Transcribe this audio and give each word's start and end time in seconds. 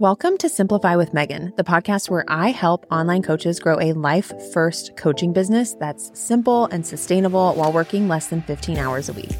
Welcome 0.00 0.38
to 0.38 0.48
Simplify 0.48 0.96
with 0.96 1.14
Megan, 1.14 1.52
the 1.56 1.62
podcast 1.62 2.10
where 2.10 2.24
I 2.26 2.48
help 2.48 2.84
online 2.90 3.22
coaches 3.22 3.60
grow 3.60 3.78
a 3.78 3.92
life 3.92 4.32
first 4.52 4.96
coaching 4.96 5.32
business 5.32 5.74
that's 5.74 6.10
simple 6.18 6.66
and 6.66 6.84
sustainable 6.84 7.54
while 7.54 7.72
working 7.72 8.08
less 8.08 8.26
than 8.26 8.42
15 8.42 8.76
hours 8.76 9.08
a 9.08 9.12
week. 9.12 9.30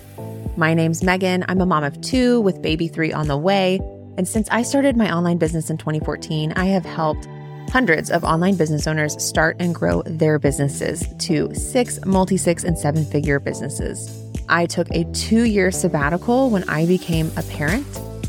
My 0.56 0.72
name's 0.72 1.02
Megan. 1.02 1.44
I'm 1.48 1.60
a 1.60 1.66
mom 1.66 1.82
of 1.82 2.00
two 2.02 2.40
with 2.40 2.62
baby 2.62 2.86
three 2.86 3.12
on 3.12 3.26
the 3.26 3.36
way. 3.36 3.80
And 4.16 4.28
since 4.28 4.48
I 4.52 4.62
started 4.62 4.96
my 4.96 5.12
online 5.12 5.38
business 5.38 5.70
in 5.70 5.76
2014, 5.76 6.52
I 6.52 6.66
have 6.66 6.84
helped 6.84 7.26
hundreds 7.70 8.08
of 8.08 8.22
online 8.22 8.54
business 8.54 8.86
owners 8.86 9.20
start 9.20 9.56
and 9.58 9.74
grow 9.74 10.02
their 10.06 10.38
businesses 10.38 11.04
to 11.18 11.52
six, 11.52 11.98
multi 12.06 12.36
six, 12.36 12.62
and 12.62 12.78
seven 12.78 13.04
figure 13.04 13.40
businesses. 13.40 14.22
I 14.48 14.66
took 14.66 14.88
a 14.92 15.02
two 15.14 15.46
year 15.46 15.72
sabbatical 15.72 16.48
when 16.50 16.62
I 16.68 16.86
became 16.86 17.32
a 17.36 17.42
parent 17.42 17.84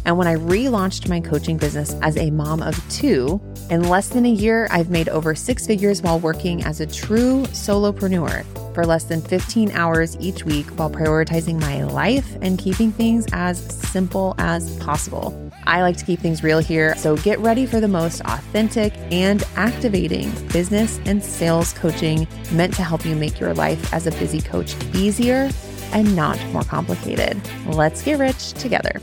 and 0.06 0.18
when 0.18 0.28
I 0.28 0.36
relaunched 0.36 1.10
my 1.10 1.20
coaching 1.20 1.58
business 1.58 1.96
as 2.02 2.16
a 2.18 2.30
mom 2.30 2.62
of 2.62 2.80
two, 2.90 3.42
in 3.70 3.90
less 3.90 4.10
than 4.10 4.26
a 4.26 4.30
year, 4.30 4.68
I've 4.70 4.92
made 4.92 5.10
over 5.10 5.34
six 5.34 5.66
figures 5.66 6.02
while 6.02 6.20
working 6.20 6.64
as 6.64 6.80
a 6.80 6.86
true 6.86 7.44
solopreneur 7.48 8.46
for 8.76 8.86
less 8.86 9.06
than 9.06 9.22
15 9.22 9.72
hours 9.72 10.16
each 10.20 10.46
week 10.46 10.68
while 10.78 10.92
prioritizing 10.92 11.60
my 11.60 11.84
life 11.84 12.38
and 12.42 12.60
keeping 12.60 12.92
things 12.92 13.26
as 13.34 13.60
simple 13.90 14.36
as 14.38 14.78
possible. 14.78 15.42
I 15.66 15.82
like 15.82 15.98
to 15.98 16.06
keep 16.06 16.20
things 16.20 16.44
real 16.44 16.60
here, 16.60 16.96
so 16.96 17.18
get 17.18 17.40
ready 17.40 17.66
for 17.66 17.80
the 17.80 17.88
most 17.88 18.22
authentic 18.22 18.94
and 19.12 19.44
activating 19.56 20.30
business 20.50 21.00
and 21.06 21.24
sales 21.24 21.74
coaching 21.74 22.28
meant 22.52 22.76
to 22.76 22.84
help 22.84 23.06
you 23.06 23.16
make 23.16 23.40
your 23.40 23.56
life 23.56 23.92
as 23.94 24.06
a 24.06 24.12
busy 24.12 24.42
coach 24.42 24.76
easier 24.94 25.50
and 25.94 26.16
not 26.16 26.40
more 26.48 26.64
complicated. 26.64 27.42
Let's 27.66 28.04
get 28.04 28.20
rich 28.20 28.54
together. 28.54 29.02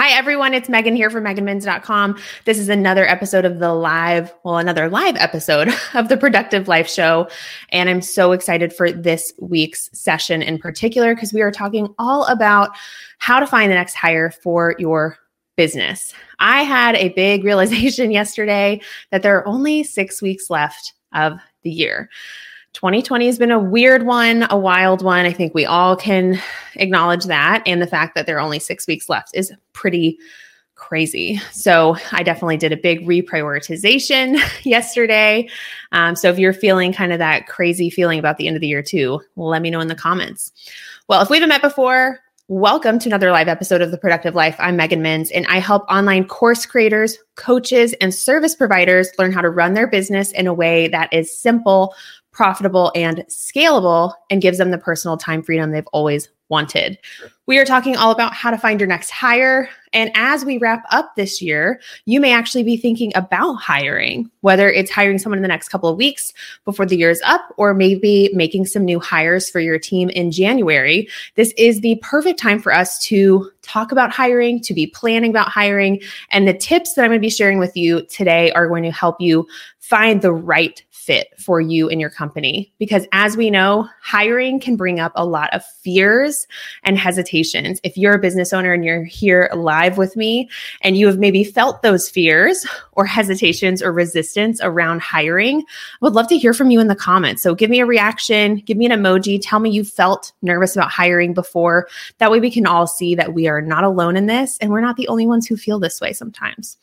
Hi, 0.00 0.12
everyone. 0.12 0.54
It's 0.54 0.70
Megan 0.70 0.96
here 0.96 1.10
from 1.10 1.24
meganminns.com. 1.24 2.18
This 2.46 2.58
is 2.58 2.70
another 2.70 3.06
episode 3.06 3.44
of 3.44 3.58
the 3.58 3.74
live, 3.74 4.32
well, 4.44 4.56
another 4.56 4.88
live 4.88 5.14
episode 5.16 5.68
of 5.94 6.08
the 6.08 6.16
Productive 6.16 6.68
Life 6.68 6.88
Show. 6.88 7.28
And 7.68 7.90
I'm 7.90 8.00
so 8.00 8.32
excited 8.32 8.72
for 8.72 8.90
this 8.90 9.30
week's 9.40 9.90
session 9.92 10.40
in 10.40 10.56
particular 10.56 11.14
because 11.14 11.34
we 11.34 11.42
are 11.42 11.50
talking 11.50 11.94
all 11.98 12.24
about 12.28 12.70
how 13.18 13.40
to 13.40 13.46
find 13.46 13.70
the 13.70 13.74
next 13.74 13.92
hire 13.92 14.30
for 14.30 14.74
your 14.78 15.18
business. 15.58 16.14
I 16.38 16.62
had 16.62 16.94
a 16.94 17.10
big 17.10 17.44
realization 17.44 18.10
yesterday 18.10 18.80
that 19.10 19.20
there 19.20 19.36
are 19.36 19.46
only 19.46 19.84
six 19.84 20.22
weeks 20.22 20.48
left 20.48 20.94
of 21.12 21.38
the 21.62 21.70
year. 21.70 22.08
2020 22.74 23.26
has 23.26 23.38
been 23.38 23.50
a 23.50 23.58
weird 23.58 24.04
one, 24.04 24.46
a 24.50 24.56
wild 24.56 25.02
one. 25.02 25.26
I 25.26 25.32
think 25.32 25.54
we 25.54 25.66
all 25.66 25.96
can 25.96 26.40
acknowledge 26.76 27.24
that. 27.24 27.62
And 27.66 27.82
the 27.82 27.86
fact 27.86 28.14
that 28.14 28.26
there 28.26 28.36
are 28.36 28.40
only 28.40 28.60
six 28.60 28.86
weeks 28.86 29.08
left 29.08 29.30
is 29.34 29.52
pretty 29.72 30.18
crazy. 30.76 31.36
So 31.52 31.96
I 32.12 32.22
definitely 32.22 32.56
did 32.56 32.72
a 32.72 32.76
big 32.76 33.06
reprioritization 33.06 34.40
yesterday. 34.64 35.48
Um, 35.92 36.16
so 36.16 36.30
if 36.30 36.38
you're 36.38 36.52
feeling 36.52 36.92
kind 36.92 37.12
of 37.12 37.18
that 37.18 37.48
crazy 37.48 37.90
feeling 37.90 38.18
about 38.18 38.38
the 38.38 38.46
end 38.46 38.56
of 38.56 38.60
the 38.60 38.68
year 38.68 38.82
too, 38.82 39.20
let 39.36 39.62
me 39.62 39.70
know 39.70 39.80
in 39.80 39.88
the 39.88 39.94
comments. 39.94 40.52
Well, 41.08 41.20
if 41.22 41.28
we 41.28 41.36
haven't 41.36 41.50
met 41.50 41.62
before, 41.62 42.20
Welcome 42.52 42.98
to 42.98 43.08
another 43.08 43.30
live 43.30 43.46
episode 43.46 43.80
of 43.80 43.92
The 43.92 43.96
Productive 43.96 44.34
Life. 44.34 44.56
I'm 44.58 44.74
Megan 44.74 45.02
Minns, 45.02 45.30
and 45.30 45.46
I 45.46 45.60
help 45.60 45.84
online 45.88 46.26
course 46.26 46.66
creators, 46.66 47.16
coaches, 47.36 47.94
and 48.00 48.12
service 48.12 48.56
providers 48.56 49.08
learn 49.20 49.30
how 49.30 49.40
to 49.40 49.48
run 49.48 49.74
their 49.74 49.86
business 49.86 50.32
in 50.32 50.48
a 50.48 50.52
way 50.52 50.88
that 50.88 51.12
is 51.12 51.32
simple, 51.32 51.94
profitable, 52.32 52.92
and 52.94 53.24
scalable 53.28 54.14
and 54.30 54.42
gives 54.42 54.58
them 54.58 54.70
the 54.70 54.78
personal 54.78 55.16
time 55.16 55.42
freedom 55.42 55.70
they've 55.70 55.86
always 55.92 56.28
wanted. 56.50 56.98
We 57.46 57.58
are 57.58 57.64
talking 57.64 57.96
all 57.96 58.10
about 58.10 58.34
how 58.34 58.50
to 58.50 58.58
find 58.58 58.78
your 58.78 58.86
next 58.86 59.10
hire. 59.10 59.68
And 59.92 60.12
as 60.14 60.44
we 60.44 60.58
wrap 60.58 60.84
up 60.90 61.16
this 61.16 61.42
year, 61.42 61.80
you 62.04 62.20
may 62.20 62.32
actually 62.32 62.62
be 62.62 62.76
thinking 62.76 63.10
about 63.16 63.54
hiring, 63.54 64.30
whether 64.42 64.70
it's 64.70 64.90
hiring 64.90 65.18
someone 65.18 65.38
in 65.38 65.42
the 65.42 65.48
next 65.48 65.68
couple 65.68 65.88
of 65.88 65.96
weeks 65.96 66.32
before 66.64 66.86
the 66.86 66.96
year 66.96 67.10
is 67.10 67.22
up, 67.24 67.52
or 67.56 67.74
maybe 67.74 68.30
making 68.34 68.66
some 68.66 68.84
new 68.84 69.00
hires 69.00 69.50
for 69.50 69.58
your 69.58 69.78
team 69.78 70.10
in 70.10 70.30
January. 70.30 71.08
This 71.34 71.52
is 71.56 71.80
the 71.80 71.98
perfect 72.02 72.38
time 72.38 72.60
for 72.60 72.72
us 72.72 73.00
to 73.06 73.50
talk 73.62 73.90
about 73.90 74.12
hiring, 74.12 74.60
to 74.60 74.74
be 74.74 74.86
planning 74.86 75.30
about 75.30 75.48
hiring. 75.48 76.00
And 76.30 76.46
the 76.46 76.54
tips 76.54 76.94
that 76.94 77.02
I'm 77.02 77.10
going 77.10 77.18
to 77.18 77.20
be 77.20 77.30
sharing 77.30 77.58
with 77.58 77.76
you 77.76 78.06
today 78.06 78.52
are 78.52 78.68
going 78.68 78.84
to 78.84 78.92
help 78.92 79.20
you 79.20 79.46
find 79.78 80.22
the 80.22 80.32
right 80.32 80.84
fit 80.90 81.28
for 81.36 81.60
you 81.60 81.88
and 81.88 82.00
your 82.00 82.10
company. 82.10 82.72
Because 82.78 83.06
as 83.10 83.36
we 83.36 83.50
know, 83.50 83.88
hiring 84.00 84.60
can 84.60 84.76
bring 84.76 85.00
up 85.00 85.10
a 85.16 85.26
lot 85.26 85.52
of 85.52 85.64
fears 85.64 86.39
and 86.84 86.98
hesitations. 86.98 87.80
If 87.82 87.96
you're 87.96 88.14
a 88.14 88.18
business 88.18 88.52
owner 88.52 88.72
and 88.72 88.84
you're 88.84 89.04
here 89.04 89.50
live 89.54 89.98
with 89.98 90.16
me 90.16 90.48
and 90.82 90.96
you 90.96 91.06
have 91.06 91.18
maybe 91.18 91.44
felt 91.44 91.82
those 91.82 92.08
fears 92.08 92.66
or 92.92 93.06
hesitations 93.06 93.82
or 93.82 93.92
resistance 93.92 94.60
around 94.62 95.02
hiring, 95.02 95.60
I 95.60 95.64
would 96.00 96.14
love 96.14 96.28
to 96.28 96.38
hear 96.38 96.52
from 96.52 96.70
you 96.70 96.80
in 96.80 96.88
the 96.88 96.94
comments. 96.94 97.42
So 97.42 97.54
give 97.54 97.70
me 97.70 97.80
a 97.80 97.86
reaction, 97.86 98.56
give 98.56 98.76
me 98.76 98.86
an 98.86 98.92
emoji, 98.92 99.40
tell 99.42 99.60
me 99.60 99.70
you 99.70 99.84
felt 99.84 100.32
nervous 100.42 100.76
about 100.76 100.90
hiring 100.90 101.34
before. 101.34 101.88
That 102.18 102.30
way 102.30 102.40
we 102.40 102.50
can 102.50 102.66
all 102.66 102.86
see 102.86 103.14
that 103.14 103.34
we 103.34 103.48
are 103.48 103.60
not 103.60 103.84
alone 103.84 104.16
in 104.16 104.26
this 104.26 104.58
and 104.58 104.70
we're 104.70 104.80
not 104.80 104.96
the 104.96 105.08
only 105.08 105.26
ones 105.26 105.46
who 105.46 105.56
feel 105.56 105.78
this 105.78 106.00
way 106.00 106.12
sometimes. 106.12 106.76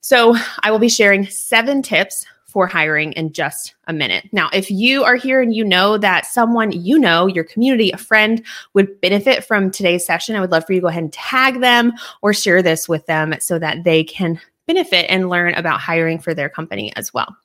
So, 0.00 0.36
I 0.62 0.70
will 0.70 0.78
be 0.78 0.88
sharing 0.88 1.26
seven 1.26 1.82
tips 1.82 2.24
for 2.48 2.66
hiring 2.66 3.12
in 3.12 3.32
just 3.32 3.74
a 3.86 3.92
minute. 3.92 4.28
Now, 4.32 4.48
if 4.52 4.70
you 4.70 5.04
are 5.04 5.16
here 5.16 5.40
and 5.42 5.54
you 5.54 5.64
know 5.64 5.98
that 5.98 6.24
someone 6.24 6.72
you 6.72 6.98
know, 6.98 7.26
your 7.26 7.44
community, 7.44 7.90
a 7.90 7.98
friend 7.98 8.44
would 8.72 9.00
benefit 9.00 9.44
from 9.44 9.70
today's 9.70 10.06
session, 10.06 10.34
I 10.34 10.40
would 10.40 10.50
love 10.50 10.66
for 10.66 10.72
you 10.72 10.80
to 10.80 10.84
go 10.84 10.88
ahead 10.88 11.02
and 11.02 11.12
tag 11.12 11.60
them 11.60 11.92
or 12.22 12.32
share 12.32 12.62
this 12.62 12.88
with 12.88 13.04
them 13.06 13.34
so 13.40 13.58
that 13.58 13.84
they 13.84 14.02
can 14.02 14.40
benefit 14.66 15.06
and 15.10 15.28
learn 15.28 15.54
about 15.54 15.80
hiring 15.80 16.18
for 16.18 16.34
their 16.34 16.48
company 16.48 16.92
as 16.96 17.12
well. 17.12 17.36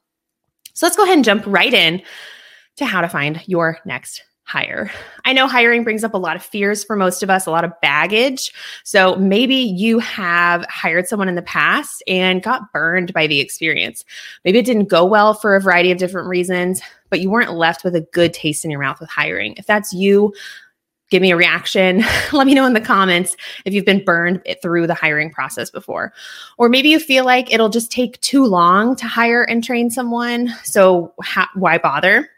So 0.74 0.86
let's 0.86 0.98
go 0.98 1.04
ahead 1.04 1.18
and 1.18 1.26
jump 1.26 1.44
right 1.46 1.74
in 1.74 2.02
to 2.78 2.86
how 2.86 3.02
to 3.02 3.10
find 3.10 3.42
your 3.46 3.80
next 3.86 4.24
hire. 4.46 4.92
I 5.26 5.34
know 5.34 5.48
hiring 5.48 5.84
brings 5.84 6.04
up 6.04 6.14
a 6.14 6.18
lot 6.18 6.36
of 6.36 6.44
fears 6.44 6.84
for 6.84 6.96
most 6.96 7.24
of 7.24 7.30
us, 7.30 7.46
a 7.46 7.52
lot 7.52 7.64
of 7.64 7.72
baggage. 7.82 8.54
So 8.84 9.16
maybe 9.16 9.56
you 9.56 10.00
have 10.00 10.66
hired 10.66 11.08
someone 11.08 11.30
in 11.30 11.36
the 11.36 11.42
past 11.42 12.04
and 12.08 12.44
got 12.44 12.72
burned 12.74 13.14
by 13.14 13.28
the 13.28 13.40
experience. 13.40 14.04
Maybe 14.44 14.60
it 14.60 14.66
didn't 14.66 14.90
go 14.90 15.06
well 15.06 15.34
for 15.34 15.56
a 15.56 15.62
variety 15.62 15.92
of 15.92 15.98
different 15.98 16.28
reasons, 16.28 16.82
but 17.10 17.22
you 17.22 17.30
weren't 17.30 17.54
left 17.54 17.84
with 17.84 17.96
a 17.96 18.02
good 18.02 18.34
taste 18.34 18.66
in 18.66 18.72
your 18.72 18.82
mouth 18.82 19.00
with 19.00 19.10
hiring. 19.10 19.56
If 19.58 19.66
that's 19.66 19.94
you, 19.94 20.34
give 21.10 21.22
me 21.22 21.32
a 21.32 21.38
reaction. 21.38 22.04
Let 22.34 22.46
me 22.46 22.54
know 22.54 22.66
in 22.66 22.74
the 22.74 22.82
comments 22.82 23.38
if 23.66 23.74
you've 23.74 23.86
been 23.86 24.04
burned 24.04 24.42
through 24.62 24.88
the 24.88 24.94
hiring 24.94 25.32
process 25.32 25.70
before. 25.70 26.12
Or 26.58 26.68
maybe 26.68 26.90
you 26.90 27.00
feel 27.00 27.24
like 27.24 27.54
it'll 27.54 27.70
just 27.70 27.92
take 27.92 28.20
too 28.22 28.46
long 28.46 28.96
to 28.98 29.08
hire 29.08 29.44
and 29.44 29.64
train 29.64 29.90
someone. 29.90 30.50
So, 30.64 31.14
ha- 31.22 31.50
why 31.54 31.78
bother? 31.78 32.30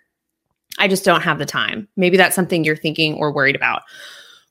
I 0.78 0.88
just 0.88 1.06
don't 1.06 1.22
have 1.22 1.40
the 1.40 1.46
time. 1.46 1.88
Maybe 1.96 2.18
that's 2.18 2.36
something 2.36 2.64
you're 2.64 2.76
thinking 2.76 3.16
or 3.16 3.32
worried 3.32 3.56
about. 3.56 3.84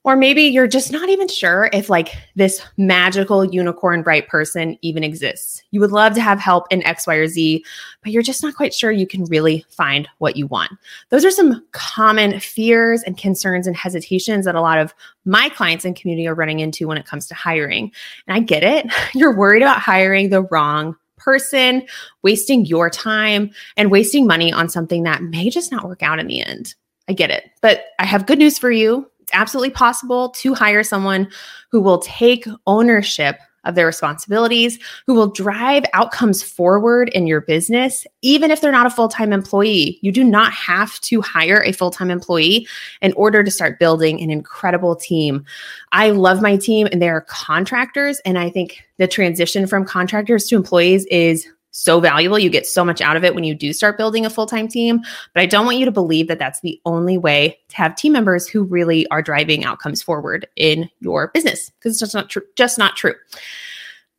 Or 0.04 0.16
maybe 0.16 0.42
you're 0.42 0.66
just 0.66 0.92
not 0.92 1.08
even 1.08 1.28
sure 1.28 1.70
if 1.72 1.88
like 1.88 2.14
this 2.36 2.60
magical 2.76 3.42
unicorn 3.42 4.02
bright 4.02 4.28
person 4.28 4.76
even 4.82 5.02
exists. 5.02 5.62
You 5.70 5.80
would 5.80 5.92
love 5.92 6.12
to 6.14 6.20
have 6.20 6.38
help 6.38 6.66
in 6.70 6.84
X, 6.84 7.06
Y, 7.06 7.14
or 7.14 7.26
Z, 7.26 7.64
but 8.02 8.12
you're 8.12 8.22
just 8.22 8.42
not 8.42 8.54
quite 8.54 8.74
sure 8.74 8.92
you 8.92 9.06
can 9.06 9.24
really 9.24 9.64
find 9.70 10.06
what 10.18 10.36
you 10.36 10.46
want. 10.46 10.72
Those 11.08 11.24
are 11.24 11.30
some 11.30 11.64
common 11.72 12.38
fears 12.38 13.02
and 13.02 13.16
concerns 13.16 13.66
and 13.66 13.74
hesitations 13.74 14.44
that 14.44 14.54
a 14.54 14.60
lot 14.60 14.78
of 14.78 14.94
my 15.24 15.48
clients 15.48 15.86
and 15.86 15.96
community 15.96 16.28
are 16.28 16.34
running 16.34 16.60
into 16.60 16.86
when 16.86 16.98
it 16.98 17.06
comes 17.06 17.26
to 17.28 17.34
hiring. 17.34 17.90
And 18.26 18.36
I 18.36 18.40
get 18.40 18.62
it. 18.62 18.86
You're 19.14 19.34
worried 19.34 19.62
about 19.62 19.78
hiring 19.78 20.28
the 20.28 20.42
wrong 20.42 20.96
person, 21.24 21.86
wasting 22.22 22.66
your 22.66 22.90
time, 22.90 23.50
and 23.76 23.90
wasting 23.90 24.26
money 24.26 24.52
on 24.52 24.68
something 24.68 25.04
that 25.04 25.22
may 25.22 25.48
just 25.48 25.72
not 25.72 25.86
work 25.86 26.02
out 26.02 26.18
in 26.18 26.26
the 26.26 26.42
end. 26.42 26.74
I 27.08 27.12
get 27.12 27.30
it. 27.30 27.50
But 27.60 27.86
I 27.98 28.04
have 28.04 28.26
good 28.26 28.38
news 28.38 28.58
for 28.58 28.70
you. 28.70 29.10
It's 29.20 29.32
absolutely 29.32 29.70
possible 29.70 30.30
to 30.30 30.54
hire 30.54 30.82
someone 30.82 31.28
who 31.70 31.80
will 31.80 31.98
take 31.98 32.46
ownership 32.66 33.38
of 33.64 33.74
their 33.74 33.86
responsibilities, 33.86 34.78
who 35.06 35.14
will 35.14 35.28
drive 35.28 35.84
outcomes 35.92 36.42
forward 36.42 37.08
in 37.10 37.26
your 37.26 37.40
business, 37.40 38.06
even 38.22 38.50
if 38.50 38.60
they're 38.60 38.72
not 38.72 38.86
a 38.86 38.90
full 38.90 39.08
time 39.08 39.32
employee. 39.32 39.98
You 40.02 40.12
do 40.12 40.24
not 40.24 40.52
have 40.52 41.00
to 41.02 41.20
hire 41.20 41.62
a 41.62 41.72
full 41.72 41.90
time 41.90 42.10
employee 42.10 42.66
in 43.02 43.12
order 43.14 43.42
to 43.42 43.50
start 43.50 43.78
building 43.78 44.20
an 44.20 44.30
incredible 44.30 44.96
team. 44.96 45.44
I 45.92 46.10
love 46.10 46.42
my 46.42 46.56
team 46.56 46.88
and 46.90 47.00
they're 47.00 47.22
contractors. 47.22 48.20
And 48.24 48.38
I 48.38 48.50
think 48.50 48.82
the 48.98 49.08
transition 49.08 49.66
from 49.66 49.84
contractors 49.84 50.46
to 50.46 50.56
employees 50.56 51.06
is 51.06 51.46
so 51.76 51.98
valuable. 51.98 52.38
You 52.38 52.50
get 52.50 52.66
so 52.66 52.84
much 52.84 53.00
out 53.00 53.16
of 53.16 53.24
it 53.24 53.34
when 53.34 53.42
you 53.42 53.52
do 53.52 53.72
start 53.72 53.98
building 53.98 54.24
a 54.24 54.30
full 54.30 54.46
time 54.46 54.68
team. 54.68 55.00
But 55.32 55.40
I 55.42 55.46
don't 55.46 55.66
want 55.66 55.78
you 55.78 55.84
to 55.84 55.90
believe 55.90 56.28
that 56.28 56.38
that's 56.38 56.60
the 56.60 56.80
only 56.86 57.18
way 57.18 57.58
to 57.68 57.76
have 57.76 57.96
team 57.96 58.12
members 58.12 58.46
who 58.46 58.62
really 58.62 59.08
are 59.08 59.20
driving 59.20 59.64
outcomes 59.64 60.00
forward 60.00 60.46
in 60.54 60.88
your 61.00 61.28
business 61.34 61.70
because 61.70 61.92
it's 61.92 62.00
just 62.00 62.14
not 62.14 62.30
true. 62.30 62.42
Just 62.54 62.78
not 62.78 62.96
true. 62.96 63.14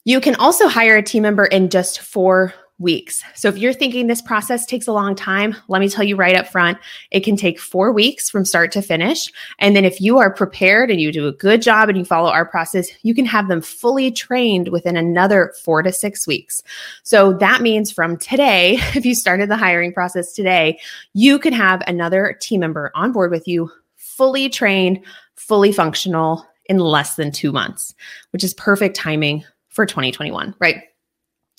You 0.04 0.20
can 0.20 0.36
also 0.36 0.68
hire 0.68 0.98
a 0.98 1.02
team 1.02 1.24
member 1.24 1.46
in 1.46 1.70
just 1.70 2.02
four 2.02 2.54
weeks. 2.78 3.24
So 3.36 3.48
if 3.48 3.58
you're 3.58 3.74
thinking 3.74 4.08
this 4.08 4.22
process 4.22 4.66
takes 4.66 4.88
a 4.88 4.92
long 4.92 5.16
time, 5.16 5.56
let 5.70 5.80
me 5.80 5.88
tell 5.88 6.04
you 6.04 6.18
right 6.18 6.36
up 6.36 6.48
front, 6.48 6.78
it 7.10 7.22
can 7.22 7.38
take 7.38 7.58
four 7.58 7.94
weeks 7.94 8.30
from 8.30 8.44
start 8.44 8.72
to 8.74 8.82
finish. 8.82 9.32
And 9.60 9.76
then 9.76 9.86
if 9.86 10.02
you 10.02 10.18
are 10.18 10.34
prepared 10.34 10.92
and 10.92 11.00
you 11.00 11.14
do 11.14 11.28
a 11.28 11.32
good 11.32 11.62
job 11.62 11.88
and 11.88 11.98
you 11.98 12.04
follow 12.04 12.30
our 12.30 12.46
process, 12.46 12.90
you 13.04 13.16
can 13.16 13.26
have 13.26 13.48
them 13.48 13.62
fully 13.62 14.12
trained 14.12 14.70
within 14.70 14.98
another 14.98 15.54
four 15.64 15.84
to 15.84 15.94
six 15.94 16.28
weeks. 16.28 16.62
So 17.04 17.34
that 17.34 17.62
means 17.62 17.92
from 17.92 18.18
today, 18.18 18.74
if 18.96 19.06
you 19.06 19.16
started 19.16 19.50
the 19.50 19.58
hiring 19.58 19.94
process 19.94 20.34
today, 20.34 20.80
you 21.14 21.40
could 21.40 21.54
have 21.54 21.82
another 21.88 22.38
team 22.42 22.60
member 22.60 22.92
on 22.94 23.14
board 23.14 23.32
with 23.32 23.48
you, 23.48 23.72
fully 23.96 24.50
trained, 24.50 25.00
fully 25.36 25.72
functional 25.72 26.46
in 26.66 26.80
less 26.80 27.16
than 27.16 27.32
two 27.32 27.52
months, 27.52 27.94
which 28.32 28.44
is 28.44 28.54
perfect 28.54 28.96
timing 28.96 29.46
for 29.70 29.86
2021, 29.86 30.56
right? 30.60 30.84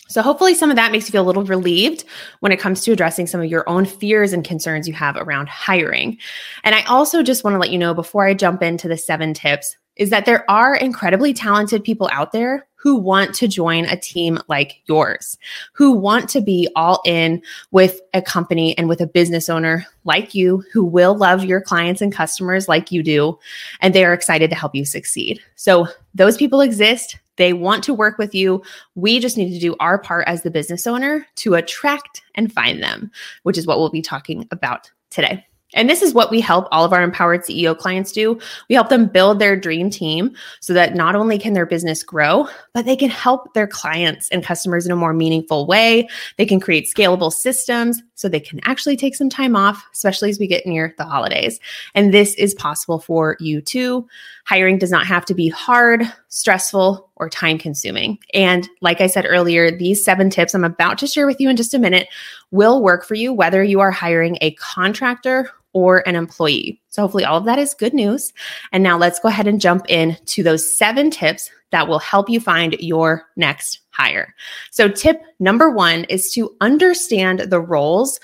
So, 0.09 0.23
hopefully, 0.23 0.55
some 0.55 0.71
of 0.71 0.77
that 0.77 0.93
makes 0.93 1.07
you 1.07 1.13
feel 1.13 1.25
a 1.25 1.27
little 1.27 1.45
relieved 1.45 2.05
when 2.41 2.53
it 2.53 2.61
comes 2.61 2.83
to 2.83 2.93
addressing 2.93 3.27
some 3.27 3.41
of 3.41 3.47
your 3.47 3.69
own 3.69 3.85
fears 3.85 4.33
and 4.33 4.45
concerns 4.45 4.87
you 4.87 4.95
have 4.95 5.17
around 5.17 5.49
hiring. 5.49 6.19
And 6.65 6.75
I 6.75 6.83
also 6.83 7.23
just 7.23 7.45
want 7.45 7.55
to 7.55 7.59
let 7.59 7.71
you 7.71 7.79
know 7.79 7.95
before 7.95 8.27
I 8.27 8.35
jump 8.35 8.63
into 8.63 8.89
the 8.89 8.97
seven 8.97 9.35
tips 9.35 9.77
is 9.97 10.11
that 10.11 10.27
there 10.27 10.49
are 10.51 10.75
incredibly 10.75 11.33
talented 11.33 11.83
people 11.83 12.09
out 12.13 12.33
there 12.33 12.67
who 12.75 12.97
want 12.97 13.35
to 13.35 13.49
join 13.49 13.85
a 13.87 13.97
team 13.97 14.39
like 14.49 14.81
yours, 14.87 15.37
who 15.73 15.91
want 15.91 16.29
to 16.29 16.41
be 16.41 16.69
all 16.77 17.01
in 17.05 17.43
with 17.73 18.01
a 18.15 18.23
company 18.23 18.77
and 18.79 18.89
with 18.89 19.01
a 19.01 19.07
business 19.07 19.49
owner 19.49 19.85
like 20.05 20.35
you, 20.35 20.63
who 20.73 20.85
will 20.85 21.17
love 21.17 21.45
your 21.45 21.61
clients 21.61 22.01
and 22.01 22.13
customers 22.13 22.69
like 22.69 22.93
you 22.93 23.03
do, 23.03 23.37
and 23.81 23.95
they 23.95 24.05
are 24.05 24.13
excited 24.13 24.51
to 24.51 24.57
help 24.57 24.75
you 24.75 24.85
succeed. 24.85 25.41
So, 25.57 25.89
those 26.15 26.37
people 26.37 26.61
exist. 26.61 27.19
They 27.37 27.53
want 27.53 27.85
to 27.85 27.95
work 27.95 28.19
with 28.19 28.35
you. 28.35 28.63
We 28.95 29.19
just 29.19 29.37
need 29.37 29.53
to 29.53 29.61
do 29.61 29.77
our 29.81 29.99
part 29.99 30.27
as 30.27 30.43
the 30.43 30.51
business 30.51 30.87
owner 30.87 31.27
to 31.37 31.55
attract 31.55 32.23
and 32.35 32.53
find 32.53 32.83
them, 32.83 33.11
which 33.43 33.59
is 33.59 33.67
what 33.67 33.79
we'll 33.79 33.91
be 33.91 34.03
talking 34.03 34.47
about 34.51 34.91
today. 35.11 35.47
And 35.75 35.91
this 35.91 36.01
is 36.01 36.15
what 36.15 36.31
we 36.31 36.41
help 36.41 36.69
all 36.71 36.85
of 36.85 36.93
our 36.93 37.03
empowered 37.03 37.43
CEO 37.43 37.77
clients 37.77 38.13
do. 38.13 38.39
We 38.69 38.75
help 38.75 38.89
them 38.89 39.07
build 39.07 39.39
their 39.39 39.57
dream 39.57 39.91
team 39.91 40.35
so 40.61 40.73
that 40.73 40.95
not 40.95 41.17
only 41.17 41.39
can 41.39 41.55
their 41.55 41.67
business 41.67 42.03
grow, 42.03 42.49
but 42.73 42.87
they 42.87 42.95
can 42.95 43.11
help 43.11 43.53
their 43.53 43.67
clients 43.67 44.29
and 44.31 44.45
customers 44.45 44.87
in 44.87 44.93
a 44.93 44.97
more 44.97 45.13
meaningful 45.13 45.67
way. 45.67 46.09
They 46.37 46.47
can 46.47 46.61
create 46.61 46.89
scalable 46.89 47.33
systems 47.33 48.01
so 48.15 48.29
they 48.29 48.41
can 48.41 48.61
actually 48.65 48.97
take 48.97 49.17
some 49.17 49.29
time 49.29 49.57
off, 49.57 49.85
especially 49.93 50.31
as 50.31 50.39
we 50.39 50.47
get 50.47 50.67
near 50.67 50.95
the 50.99 51.05
holidays. 51.05 51.59
And 51.95 52.15
this 52.15 52.35
is 52.35 52.55
possible 52.55 53.01
for 53.01 53.37
you 53.41 53.61
too. 53.61 54.07
Hiring 54.45 54.79
does 54.79 54.93
not 54.93 55.07
have 55.07 55.25
to 55.27 55.35
be 55.35 55.49
hard, 55.49 56.03
stressful, 56.29 57.06
or 57.17 57.29
time 57.29 57.59
consuming. 57.59 58.19
And 58.35 58.69
like 58.81 59.01
I 59.01 59.07
said 59.07 59.27
earlier, 59.27 59.71
these 59.71 60.05
seven 60.05 60.31
tips 60.31 60.55
I'm 60.55 60.65
about 60.65 60.99
to 60.99 61.07
share 61.07 61.27
with 61.27 61.41
you 61.41 61.49
in 61.49 61.57
just 61.57 61.75
a 61.75 61.79
minute 61.79 62.09
will 62.51 62.83
work 62.83 63.05
for 63.05 63.15
you 63.15 63.33
whether 63.33 63.63
you 63.65 63.81
are 63.81 63.91
hiring 63.91 64.39
a 64.41 64.53
contractor 64.53 65.51
or 65.73 66.07
an 66.09 66.17
employee. 66.17 66.81
So 66.89 67.03
hopefully 67.03 67.25
all 67.25 67.37
of 67.37 67.45
that 67.45 67.59
is 67.59 67.75
good 67.75 67.93
news. 67.93 68.33
And 68.73 68.83
now 68.83 68.97
let's 68.97 69.21
go 69.21 69.29
ahead 69.29 69.47
and 69.47 69.61
jump 69.61 69.85
in 69.89 70.17
to 70.27 70.43
those 70.43 70.77
seven 70.77 71.11
tips 71.11 71.51
that 71.71 71.89
will 71.89 71.99
help 71.99 72.31
you 72.31 72.41
find 72.41 72.75
your 72.81 73.27
next 73.37 73.81
hire. 73.91 74.35
So 74.71 74.89
tip 74.89 75.21
number 75.39 75.69
1 75.69 76.05
is 76.05 76.33
to 76.33 76.57
understand 76.61 77.41
the 77.41 77.61
roles 77.61 78.21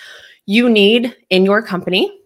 you 0.47 0.71
need 0.71 1.15
in 1.29 1.45
your 1.45 1.63
company. 1.63 2.22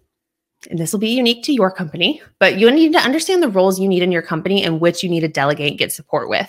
And 0.66 0.78
this 0.78 0.92
will 0.92 1.00
be 1.00 1.14
unique 1.14 1.42
to 1.44 1.52
your 1.52 1.70
company, 1.70 2.20
but 2.38 2.58
you 2.58 2.70
need 2.70 2.92
to 2.92 2.98
understand 2.98 3.42
the 3.42 3.48
roles 3.48 3.80
you 3.80 3.88
need 3.88 4.02
in 4.02 4.12
your 4.12 4.22
company 4.22 4.62
and 4.64 4.80
which 4.80 5.02
you 5.02 5.08
need 5.08 5.20
to 5.20 5.28
delegate 5.28 5.70
and 5.70 5.78
get 5.78 5.92
support 5.92 6.28
with. 6.28 6.48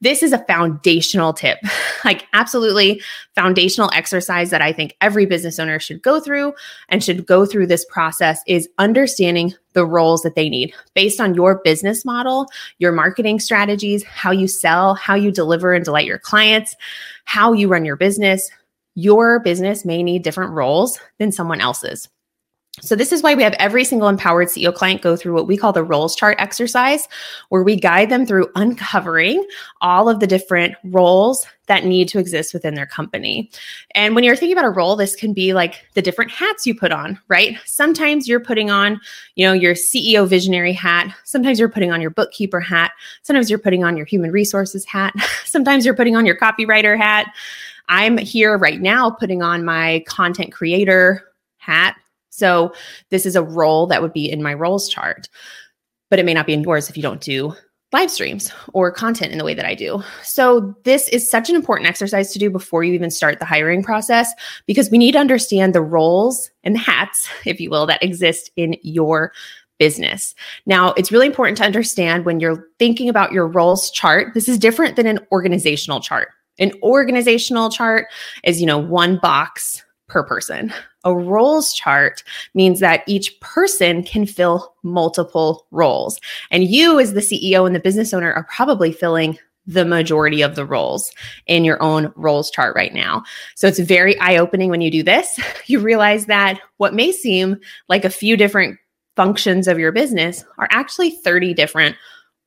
This 0.00 0.22
is 0.22 0.32
a 0.32 0.44
foundational 0.44 1.32
tip, 1.32 1.58
like 2.04 2.26
absolutely 2.32 3.02
foundational 3.34 3.90
exercise 3.92 4.50
that 4.50 4.62
I 4.62 4.72
think 4.72 4.96
every 5.00 5.26
business 5.26 5.58
owner 5.58 5.80
should 5.80 6.02
go 6.02 6.20
through 6.20 6.52
and 6.88 7.02
should 7.02 7.26
go 7.26 7.44
through 7.44 7.66
this 7.66 7.84
process 7.86 8.40
is 8.46 8.68
understanding 8.78 9.54
the 9.72 9.84
roles 9.84 10.22
that 10.22 10.34
they 10.34 10.48
need 10.48 10.72
based 10.94 11.20
on 11.20 11.34
your 11.34 11.60
business 11.64 12.04
model, 12.04 12.46
your 12.78 12.92
marketing 12.92 13.40
strategies, 13.40 14.04
how 14.04 14.30
you 14.30 14.46
sell, 14.46 14.94
how 14.94 15.14
you 15.14 15.32
deliver 15.32 15.72
and 15.72 15.84
delight 15.84 16.06
your 16.06 16.18
clients, 16.18 16.76
how 17.24 17.52
you 17.52 17.68
run 17.68 17.84
your 17.84 17.96
business. 17.96 18.50
Your 18.94 19.38
business 19.40 19.84
may 19.84 20.02
need 20.02 20.22
different 20.22 20.52
roles 20.52 20.98
than 21.18 21.30
someone 21.30 21.60
else's. 21.60 22.08
So, 22.80 22.96
this 22.96 23.12
is 23.12 23.22
why 23.22 23.34
we 23.34 23.42
have 23.42 23.54
every 23.54 23.84
single 23.84 24.08
empowered 24.08 24.48
CEO 24.48 24.74
client 24.74 25.02
go 25.02 25.16
through 25.16 25.34
what 25.34 25.46
we 25.46 25.56
call 25.56 25.72
the 25.72 25.82
roles 25.82 26.14
chart 26.14 26.36
exercise, 26.38 27.08
where 27.48 27.62
we 27.62 27.76
guide 27.76 28.10
them 28.10 28.26
through 28.26 28.48
uncovering 28.54 29.46
all 29.80 30.08
of 30.08 30.20
the 30.20 30.26
different 30.26 30.74
roles 30.84 31.46
that 31.66 31.84
need 31.84 32.08
to 32.08 32.18
exist 32.18 32.54
within 32.54 32.74
their 32.74 32.86
company. 32.86 33.50
And 33.94 34.14
when 34.14 34.24
you're 34.24 34.36
thinking 34.36 34.56
about 34.56 34.66
a 34.66 34.70
role, 34.70 34.96
this 34.96 35.14
can 35.14 35.32
be 35.32 35.52
like 35.52 35.86
the 35.94 36.02
different 36.02 36.30
hats 36.30 36.66
you 36.66 36.74
put 36.74 36.92
on, 36.92 37.18
right? 37.28 37.58
Sometimes 37.66 38.26
you're 38.26 38.40
putting 38.40 38.70
on, 38.70 39.00
you 39.34 39.46
know, 39.46 39.52
your 39.52 39.74
CEO 39.74 40.26
visionary 40.26 40.72
hat. 40.72 41.14
Sometimes 41.24 41.58
you're 41.58 41.68
putting 41.68 41.92
on 41.92 42.00
your 42.00 42.10
bookkeeper 42.10 42.60
hat. 42.60 42.92
Sometimes 43.22 43.50
you're 43.50 43.58
putting 43.58 43.84
on 43.84 43.96
your 43.96 44.06
human 44.06 44.32
resources 44.32 44.84
hat. 44.86 45.14
Sometimes 45.44 45.84
you're 45.84 45.94
putting 45.94 46.16
on 46.16 46.26
your 46.26 46.38
copywriter 46.38 46.96
hat. 46.96 47.32
I'm 47.88 48.18
here 48.18 48.56
right 48.56 48.80
now 48.80 49.10
putting 49.10 49.42
on 49.42 49.64
my 49.64 50.02
content 50.06 50.52
creator 50.52 51.24
hat 51.58 51.96
so 52.30 52.72
this 53.10 53.26
is 53.26 53.36
a 53.36 53.42
role 53.42 53.86
that 53.86 54.02
would 54.02 54.12
be 54.12 54.30
in 54.30 54.42
my 54.42 54.54
roles 54.54 54.88
chart, 54.88 55.28
but 56.10 56.18
it 56.18 56.24
may 56.24 56.34
not 56.34 56.46
be 56.46 56.54
in 56.54 56.62
yours 56.62 56.88
if 56.88 56.96
you 56.96 57.02
don't 57.02 57.20
do 57.20 57.54
live 57.92 58.10
streams 58.10 58.52
or 58.74 58.90
content 58.90 59.32
in 59.32 59.38
the 59.38 59.44
way 59.44 59.54
that 59.54 59.64
I 59.64 59.74
do. 59.74 60.02
So 60.22 60.74
this 60.84 61.08
is 61.08 61.30
such 61.30 61.48
an 61.48 61.56
important 61.56 61.88
exercise 61.88 62.32
to 62.32 62.38
do 62.38 62.50
before 62.50 62.84
you 62.84 62.92
even 62.92 63.10
start 63.10 63.38
the 63.38 63.46
hiring 63.46 63.82
process 63.82 64.30
because 64.66 64.90
we 64.90 64.98
need 64.98 65.12
to 65.12 65.18
understand 65.18 65.74
the 65.74 65.80
roles 65.80 66.50
and 66.64 66.74
the 66.74 66.80
hats, 66.80 67.28
if 67.46 67.60
you 67.60 67.70
will, 67.70 67.86
that 67.86 68.02
exist 68.02 68.50
in 68.56 68.76
your 68.82 69.32
business. 69.78 70.34
Now, 70.66 70.92
it's 70.94 71.12
really 71.12 71.26
important 71.26 71.56
to 71.58 71.64
understand 71.64 72.24
when 72.24 72.40
you're 72.40 72.66
thinking 72.78 73.08
about 73.08 73.32
your 73.32 73.46
roles 73.46 73.90
chart, 73.90 74.34
this 74.34 74.48
is 74.48 74.58
different 74.58 74.96
than 74.96 75.06
an 75.06 75.20
organizational 75.32 76.00
chart. 76.00 76.28
An 76.58 76.72
organizational 76.82 77.70
chart 77.70 78.08
is, 78.42 78.60
you 78.60 78.66
know, 78.66 78.78
one 78.78 79.18
box 79.22 79.82
per 80.08 80.24
person. 80.24 80.72
A 81.08 81.14
roles 81.14 81.72
chart 81.72 82.22
means 82.52 82.80
that 82.80 83.02
each 83.06 83.40
person 83.40 84.02
can 84.02 84.26
fill 84.26 84.74
multiple 84.82 85.66
roles. 85.70 86.20
And 86.50 86.64
you, 86.64 87.00
as 87.00 87.14
the 87.14 87.20
CEO 87.20 87.66
and 87.66 87.74
the 87.74 87.80
business 87.80 88.12
owner, 88.12 88.30
are 88.30 88.44
probably 88.44 88.92
filling 88.92 89.38
the 89.66 89.86
majority 89.86 90.42
of 90.42 90.54
the 90.54 90.66
roles 90.66 91.10
in 91.46 91.64
your 91.64 91.82
own 91.82 92.12
roles 92.14 92.50
chart 92.50 92.76
right 92.76 92.92
now. 92.92 93.22
So 93.54 93.66
it's 93.66 93.78
very 93.78 94.20
eye 94.20 94.36
opening 94.36 94.68
when 94.68 94.82
you 94.82 94.90
do 94.90 95.02
this. 95.02 95.40
You 95.66 95.80
realize 95.80 96.26
that 96.26 96.60
what 96.76 96.94
may 96.94 97.10
seem 97.10 97.58
like 97.88 98.04
a 98.04 98.10
few 98.10 98.36
different 98.36 98.78
functions 99.16 99.66
of 99.66 99.78
your 99.78 99.92
business 99.92 100.44
are 100.58 100.68
actually 100.70 101.10
30 101.10 101.54
different 101.54 101.96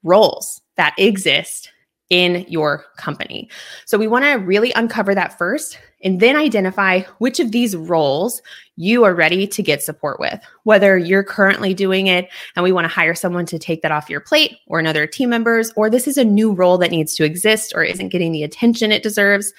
roles 0.03 0.61
that 0.77 0.93
exist 0.99 1.71
in 2.11 2.45
your 2.49 2.83
company. 2.97 3.49
So 3.85 3.97
we 3.97 4.05
want 4.05 4.25
to 4.25 4.33
really 4.33 4.73
uncover 4.73 5.15
that 5.15 5.37
first 5.37 5.79
and 6.03 6.19
then 6.19 6.35
identify 6.35 7.03
which 7.19 7.39
of 7.39 7.53
these 7.53 7.73
roles 7.75 8.41
you 8.75 9.05
are 9.05 9.15
ready 9.15 9.47
to 9.47 9.63
get 9.63 9.81
support 9.81 10.19
with. 10.19 10.37
Whether 10.63 10.97
you're 10.97 11.23
currently 11.23 11.73
doing 11.73 12.07
it 12.07 12.27
and 12.55 12.63
we 12.63 12.73
want 12.73 12.83
to 12.83 12.93
hire 12.93 13.15
someone 13.15 13.45
to 13.45 13.57
take 13.57 13.81
that 13.81 13.93
off 13.93 14.09
your 14.09 14.19
plate 14.19 14.57
or 14.67 14.77
another 14.77 15.07
team 15.07 15.29
members, 15.29 15.71
or 15.77 15.89
this 15.89 16.05
is 16.05 16.17
a 16.17 16.25
new 16.25 16.51
role 16.51 16.77
that 16.79 16.91
needs 16.91 17.15
to 17.15 17.23
exist 17.23 17.71
or 17.73 17.81
isn't 17.81 18.09
getting 18.09 18.33
the 18.33 18.43
attention 18.43 18.91
it 18.91 19.03
deserves. 19.03 19.53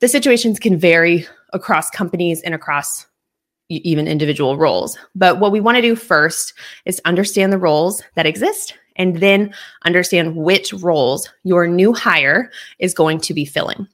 The 0.00 0.08
situations 0.08 0.58
can 0.58 0.78
vary 0.78 1.26
across 1.54 1.88
companies 1.88 2.42
and 2.42 2.54
across 2.54 3.06
even 3.70 4.06
individual 4.06 4.58
roles. 4.58 4.98
But 5.14 5.40
what 5.40 5.52
we 5.52 5.60
want 5.60 5.76
to 5.76 5.82
do 5.82 5.96
first 5.96 6.52
is 6.84 7.00
understand 7.06 7.54
the 7.54 7.58
roles 7.58 8.02
that 8.16 8.26
exist 8.26 8.74
and 8.96 9.16
then 9.16 9.54
understand 9.84 10.36
which 10.36 10.72
roles 10.74 11.28
your 11.44 11.66
new 11.66 11.92
hire 11.92 12.50
is 12.78 12.94
going 12.94 13.20
to 13.20 13.34
be 13.34 13.44
filling. 13.44 13.86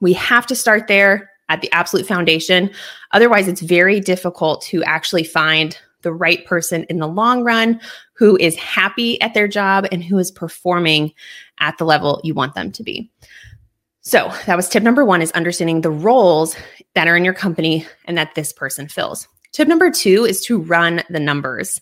We 0.00 0.12
have 0.14 0.46
to 0.46 0.54
start 0.54 0.86
there 0.88 1.30
at 1.48 1.60
the 1.60 1.72
absolute 1.72 2.06
foundation. 2.06 2.70
Otherwise, 3.12 3.48
it's 3.48 3.60
very 3.60 4.00
difficult 4.00 4.62
to 4.62 4.82
actually 4.84 5.24
find 5.24 5.76
the 6.02 6.12
right 6.12 6.46
person 6.46 6.84
in 6.84 6.98
the 6.98 7.06
long 7.06 7.42
run 7.44 7.80
who 8.14 8.36
is 8.38 8.56
happy 8.56 9.20
at 9.20 9.34
their 9.34 9.48
job 9.48 9.86
and 9.92 10.02
who 10.02 10.16
is 10.18 10.30
performing 10.30 11.12
at 11.58 11.76
the 11.76 11.84
level 11.84 12.20
you 12.24 12.32
want 12.32 12.54
them 12.54 12.72
to 12.72 12.82
be. 12.82 13.10
So, 14.02 14.32
that 14.46 14.56
was 14.56 14.68
tip 14.68 14.82
number 14.82 15.04
one 15.04 15.20
is 15.20 15.30
understanding 15.32 15.82
the 15.82 15.90
roles 15.90 16.56
that 16.94 17.06
are 17.06 17.16
in 17.16 17.24
your 17.24 17.34
company 17.34 17.86
and 18.06 18.16
that 18.16 18.34
this 18.34 18.52
person 18.52 18.88
fills. 18.88 19.28
Tip 19.52 19.68
number 19.68 19.90
two 19.90 20.24
is 20.24 20.40
to 20.46 20.58
run 20.58 21.02
the 21.10 21.20
numbers. 21.20 21.80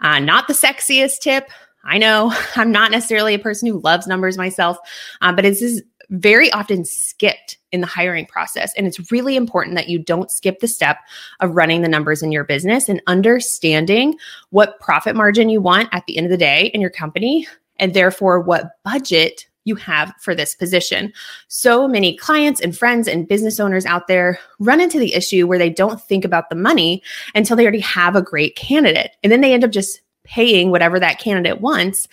Uh, 0.00 0.18
not 0.18 0.48
the 0.48 0.54
sexiest 0.54 1.20
tip. 1.20 1.50
I 1.84 1.98
know 1.98 2.34
I'm 2.56 2.72
not 2.72 2.90
necessarily 2.90 3.34
a 3.34 3.38
person 3.38 3.68
who 3.68 3.80
loves 3.80 4.06
numbers 4.06 4.38
myself, 4.38 4.78
uh, 5.20 5.32
but 5.32 5.44
it's 5.44 5.62
is 5.62 5.82
very 6.10 6.50
often 6.52 6.84
skipped 6.84 7.56
in 7.70 7.80
the 7.80 7.86
hiring 7.86 8.26
process. 8.26 8.74
And 8.76 8.86
it's 8.86 9.12
really 9.12 9.36
important 9.36 9.76
that 9.76 9.88
you 9.88 9.98
don't 9.98 10.30
skip 10.30 10.58
the 10.58 10.68
step 10.68 10.98
of 11.38 11.54
running 11.54 11.82
the 11.82 11.88
numbers 11.88 12.22
in 12.22 12.32
your 12.32 12.44
business 12.44 12.88
and 12.88 13.00
understanding 13.06 14.16
what 14.50 14.80
profit 14.80 15.14
margin 15.14 15.48
you 15.48 15.60
want 15.60 15.88
at 15.92 16.04
the 16.06 16.16
end 16.16 16.26
of 16.26 16.30
the 16.30 16.36
day 16.36 16.66
in 16.74 16.80
your 16.80 16.90
company, 16.90 17.46
and 17.78 17.94
therefore 17.94 18.40
what 18.40 18.72
budget 18.84 19.46
you 19.64 19.76
have 19.76 20.12
for 20.20 20.34
this 20.34 20.54
position. 20.54 21.12
So 21.48 21.86
many 21.86 22.16
clients 22.16 22.60
and 22.60 22.76
friends 22.76 23.06
and 23.06 23.28
business 23.28 23.60
owners 23.60 23.86
out 23.86 24.08
there 24.08 24.38
run 24.58 24.80
into 24.80 24.98
the 24.98 25.14
issue 25.14 25.46
where 25.46 25.58
they 25.58 25.70
don't 25.70 26.00
think 26.00 26.24
about 26.24 26.48
the 26.48 26.56
money 26.56 27.02
until 27.34 27.56
they 27.56 27.62
already 27.62 27.80
have 27.80 28.16
a 28.16 28.22
great 28.22 28.56
candidate. 28.56 29.12
And 29.22 29.30
then 29.30 29.42
they 29.42 29.52
end 29.52 29.64
up 29.64 29.70
just 29.70 30.00
paying 30.30 30.70
whatever 30.70 31.00
that 31.00 31.18
candidate 31.18 31.60
wants 31.60 32.08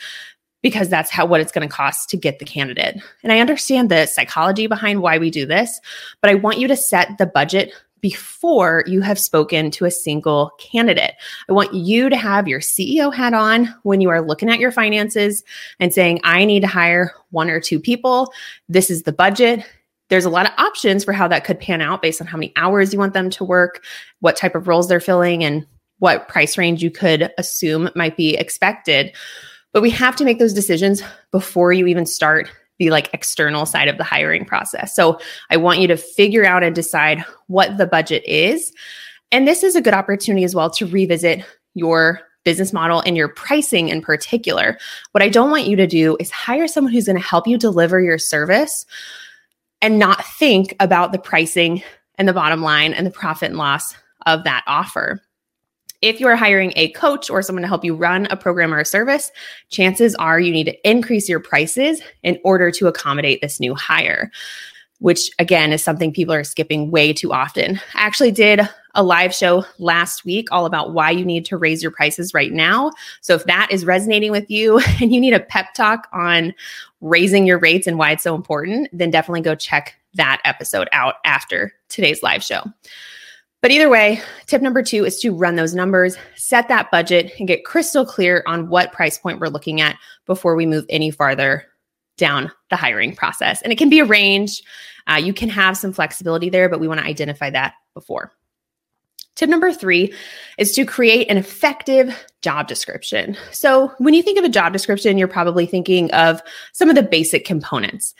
because 0.63 0.89
that's 0.89 1.11
how 1.11 1.25
what 1.25 1.39
it's 1.39 1.51
going 1.51 1.67
to 1.67 1.73
cost 1.73 2.09
to 2.09 2.17
get 2.17 2.39
the 2.39 2.45
candidate. 2.45 3.01
And 3.23 3.31
I 3.31 3.39
understand 3.39 3.89
the 3.89 4.07
psychology 4.07 4.67
behind 4.67 5.01
why 5.01 5.19
we 5.19 5.29
do 5.29 5.45
this, 5.45 5.79
but 6.19 6.31
I 6.31 6.35
want 6.35 6.57
you 6.57 6.67
to 6.67 6.75
set 6.75 7.17
the 7.17 7.27
budget 7.27 7.71
before 8.01 8.83
you 8.87 9.01
have 9.01 9.19
spoken 9.19 9.71
to 9.71 9.85
a 9.85 9.91
single 9.91 10.51
candidate. 10.59 11.13
I 11.47 11.53
want 11.53 11.73
you 11.73 12.09
to 12.09 12.17
have 12.17 12.47
your 12.47 12.59
CEO 12.59 13.13
hat 13.13 13.33
on 13.33 13.73
when 13.83 14.01
you 14.01 14.09
are 14.09 14.21
looking 14.21 14.49
at 14.49 14.59
your 14.59 14.71
finances 14.71 15.43
and 15.79 15.93
saying, 15.93 16.19
I 16.23 16.45
need 16.45 16.61
to 16.61 16.67
hire 16.67 17.13
one 17.29 17.49
or 17.49 17.59
two 17.59 17.79
people. 17.79 18.31
This 18.67 18.89
is 18.89 19.03
the 19.03 19.13
budget. 19.13 19.63
There's 20.09 20.25
a 20.25 20.29
lot 20.29 20.45
of 20.45 20.53
options 20.57 21.03
for 21.03 21.11
how 21.11 21.27
that 21.27 21.43
could 21.43 21.59
pan 21.59 21.81
out 21.81 22.01
based 22.01 22.21
on 22.21 22.27
how 22.27 22.37
many 22.37 22.53
hours 22.55 22.93
you 22.93 22.99
want 22.99 23.13
them 23.13 23.29
to 23.31 23.43
work, 23.43 23.83
what 24.21 24.35
type 24.35 24.55
of 24.55 24.67
roles 24.67 24.87
they're 24.87 24.99
filling, 24.99 25.43
and 25.43 25.65
what 25.99 26.27
price 26.27 26.57
range 26.57 26.83
you 26.83 26.91
could 26.91 27.31
assume 27.37 27.89
might 27.95 28.17
be 28.17 28.35
expected. 28.35 29.15
But 29.73 29.81
we 29.81 29.89
have 29.91 30.15
to 30.17 30.25
make 30.25 30.39
those 30.39 30.53
decisions 30.53 31.01
before 31.31 31.73
you 31.73 31.87
even 31.87 32.05
start 32.05 32.49
the 32.79 32.89
like 32.91 33.09
external 33.13 33.65
side 33.65 33.87
of 33.87 33.97
the 33.97 34.03
hiring 34.03 34.45
process. 34.45 34.95
So 34.95 35.19
I 35.49 35.57
want 35.57 35.79
you 35.79 35.87
to 35.87 35.97
figure 35.97 36.45
out 36.45 36.63
and 36.63 36.75
decide 36.75 37.23
what 37.47 37.77
the 37.77 37.87
budget 37.87 38.23
is. 38.25 38.71
And 39.31 39.47
this 39.47 39.63
is 39.63 39.75
a 39.75 39.81
good 39.81 39.93
opportunity 39.93 40.43
as 40.43 40.55
well 40.55 40.69
to 40.71 40.85
revisit 40.85 41.43
your 41.73 42.21
business 42.45 42.71
model 42.71 43.01
and 43.05 43.17
your 43.17 43.27
pricing 43.27 43.89
in 43.89 44.01
particular. 44.01 44.77
What 45.11 45.23
I 45.23 45.29
don't 45.29 45.51
want 45.51 45.67
you 45.67 45.75
to 45.75 45.87
do 45.87 46.15
is 46.19 46.31
hire 46.31 46.67
someone 46.67 46.93
who's 46.93 47.07
going 47.07 47.17
to 47.17 47.27
help 47.27 47.45
you 47.45 47.57
deliver 47.57 47.99
your 47.99 48.17
service 48.17 48.85
and 49.81 49.99
not 49.99 50.23
think 50.23 50.75
about 50.79 51.11
the 51.11 51.19
pricing 51.19 51.83
and 52.15 52.27
the 52.27 52.33
bottom 52.33 52.61
line 52.61 52.93
and 52.93 53.05
the 53.05 53.11
profit 53.11 53.49
and 53.49 53.57
loss 53.57 53.95
of 54.25 54.43
that 54.45 54.63
offer. 54.65 55.21
If 56.01 56.19
you 56.19 56.27
are 56.27 56.35
hiring 56.35 56.73
a 56.75 56.91
coach 56.91 57.29
or 57.29 57.41
someone 57.41 57.63
to 57.63 57.67
help 57.67 57.83
you 57.83 57.95
run 57.95 58.27
a 58.27 58.37
program 58.37 58.73
or 58.73 58.79
a 58.79 58.85
service, 58.85 59.31
chances 59.69 60.13
are 60.15 60.39
you 60.39 60.51
need 60.51 60.65
to 60.65 60.89
increase 60.89 61.27
your 61.27 61.39
prices 61.39 62.01
in 62.21 62.39
order 62.43 62.69
to 62.71 62.87
accommodate 62.87 63.41
this 63.41 63.59
new 63.59 63.73
hire, 63.73 64.31
which 64.99 65.31
again 65.39 65.73
is 65.73 65.83
something 65.83 66.13
people 66.13 66.35
are 66.35 66.43
skipping 66.43 66.91
way 66.91 67.13
too 67.13 67.33
often. 67.33 67.77
I 67.95 68.01
actually 68.01 68.31
did 68.31 68.61
a 68.93 69.03
live 69.03 69.33
show 69.33 69.63
last 69.79 70.23
week 70.23 70.51
all 70.51 70.65
about 70.65 70.93
why 70.93 71.11
you 71.11 71.25
need 71.25 71.45
to 71.45 71.57
raise 71.57 71.81
your 71.81 71.91
prices 71.91 72.33
right 72.33 72.51
now. 72.51 72.91
So 73.21 73.35
if 73.35 73.45
that 73.45 73.69
is 73.71 73.85
resonating 73.85 74.31
with 74.31 74.49
you 74.51 74.79
and 75.01 75.13
you 75.13 75.19
need 75.19 75.33
a 75.33 75.39
pep 75.39 75.73
talk 75.73 76.07
on 76.13 76.53
raising 77.01 77.45
your 77.45 77.59
rates 77.59 77.87
and 77.87 77.97
why 77.97 78.11
it's 78.11 78.23
so 78.23 78.35
important, 78.35 78.89
then 78.91 79.09
definitely 79.09 79.41
go 79.41 79.55
check 79.55 79.95
that 80.15 80.41
episode 80.45 80.89
out 80.91 81.15
after 81.25 81.73
today's 81.89 82.21
live 82.23 82.43
show. 82.43 82.63
But 83.61 83.71
either 83.71 83.89
way, 83.89 84.21
tip 84.45 84.61
number 84.61 84.83
two 84.83 85.03
is 85.03 85.19
to 85.21 85.35
run 85.35 85.55
those 85.55 85.73
numbers, 85.73 86.15
set 86.35 86.67
that 86.67 86.91
budget, 86.91 87.33
and 87.39 87.47
get 87.47 87.65
crystal 87.65 88.05
clear 88.05 88.43
on 88.45 88.69
what 88.69 88.93
price 88.93 89.17
point 89.17 89.39
we're 89.39 89.47
looking 89.47 89.81
at 89.81 89.97
before 90.25 90.55
we 90.55 90.65
move 90.65 90.85
any 90.89 91.09
farther 91.09 91.65
down 92.17 92.51
the 92.69 92.75
hiring 92.75 93.15
process. 93.15 93.61
And 93.61 93.73
it 93.73 93.77
can 93.77 93.89
be 93.89 93.99
a 93.99 94.05
range. 94.05 94.61
Uh, 95.07 95.15
you 95.15 95.33
can 95.33 95.49
have 95.49 95.77
some 95.77 95.93
flexibility 95.93 96.49
there, 96.49 96.69
but 96.69 96.79
we 96.79 96.87
want 96.87 96.99
to 96.99 97.05
identify 97.05 97.49
that 97.49 97.73
before. 97.93 98.31
Tip 99.35 99.49
number 99.49 99.71
three 99.71 100.13
is 100.57 100.73
to 100.73 100.83
create 100.83 101.29
an 101.29 101.37
effective 101.37 102.25
job 102.41 102.67
description. 102.67 103.37
So, 103.51 103.93
when 103.99 104.15
you 104.15 104.23
think 104.23 104.39
of 104.39 104.43
a 104.43 104.49
job 104.49 104.73
description, 104.73 105.17
you're 105.17 105.27
probably 105.27 105.67
thinking 105.67 106.11
of 106.11 106.41
some 106.73 106.89
of 106.89 106.95
the 106.95 107.03
basic 107.03 107.45
components 107.45 108.15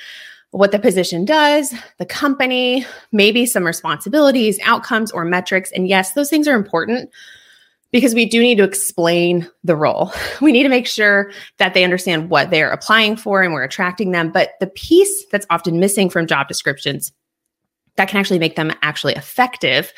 what 0.51 0.71
the 0.71 0.79
position 0.79 1.25
does, 1.25 1.73
the 1.97 2.05
company, 2.05 2.85
maybe 3.11 3.45
some 3.45 3.65
responsibilities, 3.65 4.59
outcomes, 4.63 5.11
or 5.11 5.25
metrics. 5.25 5.71
And 5.71 5.87
yes, 5.87 6.13
those 6.13 6.29
things 6.29 6.47
are 6.47 6.55
important 6.55 7.09
because 7.91 8.13
we 8.13 8.25
do 8.25 8.41
need 8.41 8.57
to 8.57 8.63
explain 8.63 9.49
the 9.63 9.75
role. 9.75 10.11
We 10.41 10.51
need 10.51 10.63
to 10.63 10.69
make 10.69 10.87
sure 10.87 11.31
that 11.57 11.73
they 11.73 11.83
understand 11.83 12.29
what 12.29 12.49
they're 12.49 12.71
applying 12.71 13.17
for 13.17 13.41
and 13.41 13.53
we're 13.53 13.63
attracting 13.63 14.11
them. 14.11 14.31
But 14.31 14.51
the 14.59 14.67
piece 14.67 15.25
that's 15.31 15.47
often 15.49 15.79
missing 15.79 16.09
from 16.09 16.27
job 16.27 16.47
descriptions 16.47 17.11
that 17.95 18.07
can 18.07 18.19
actually 18.19 18.39
make 18.39 18.55
them 18.55 18.71
actually 18.83 19.13
effective 19.13 19.91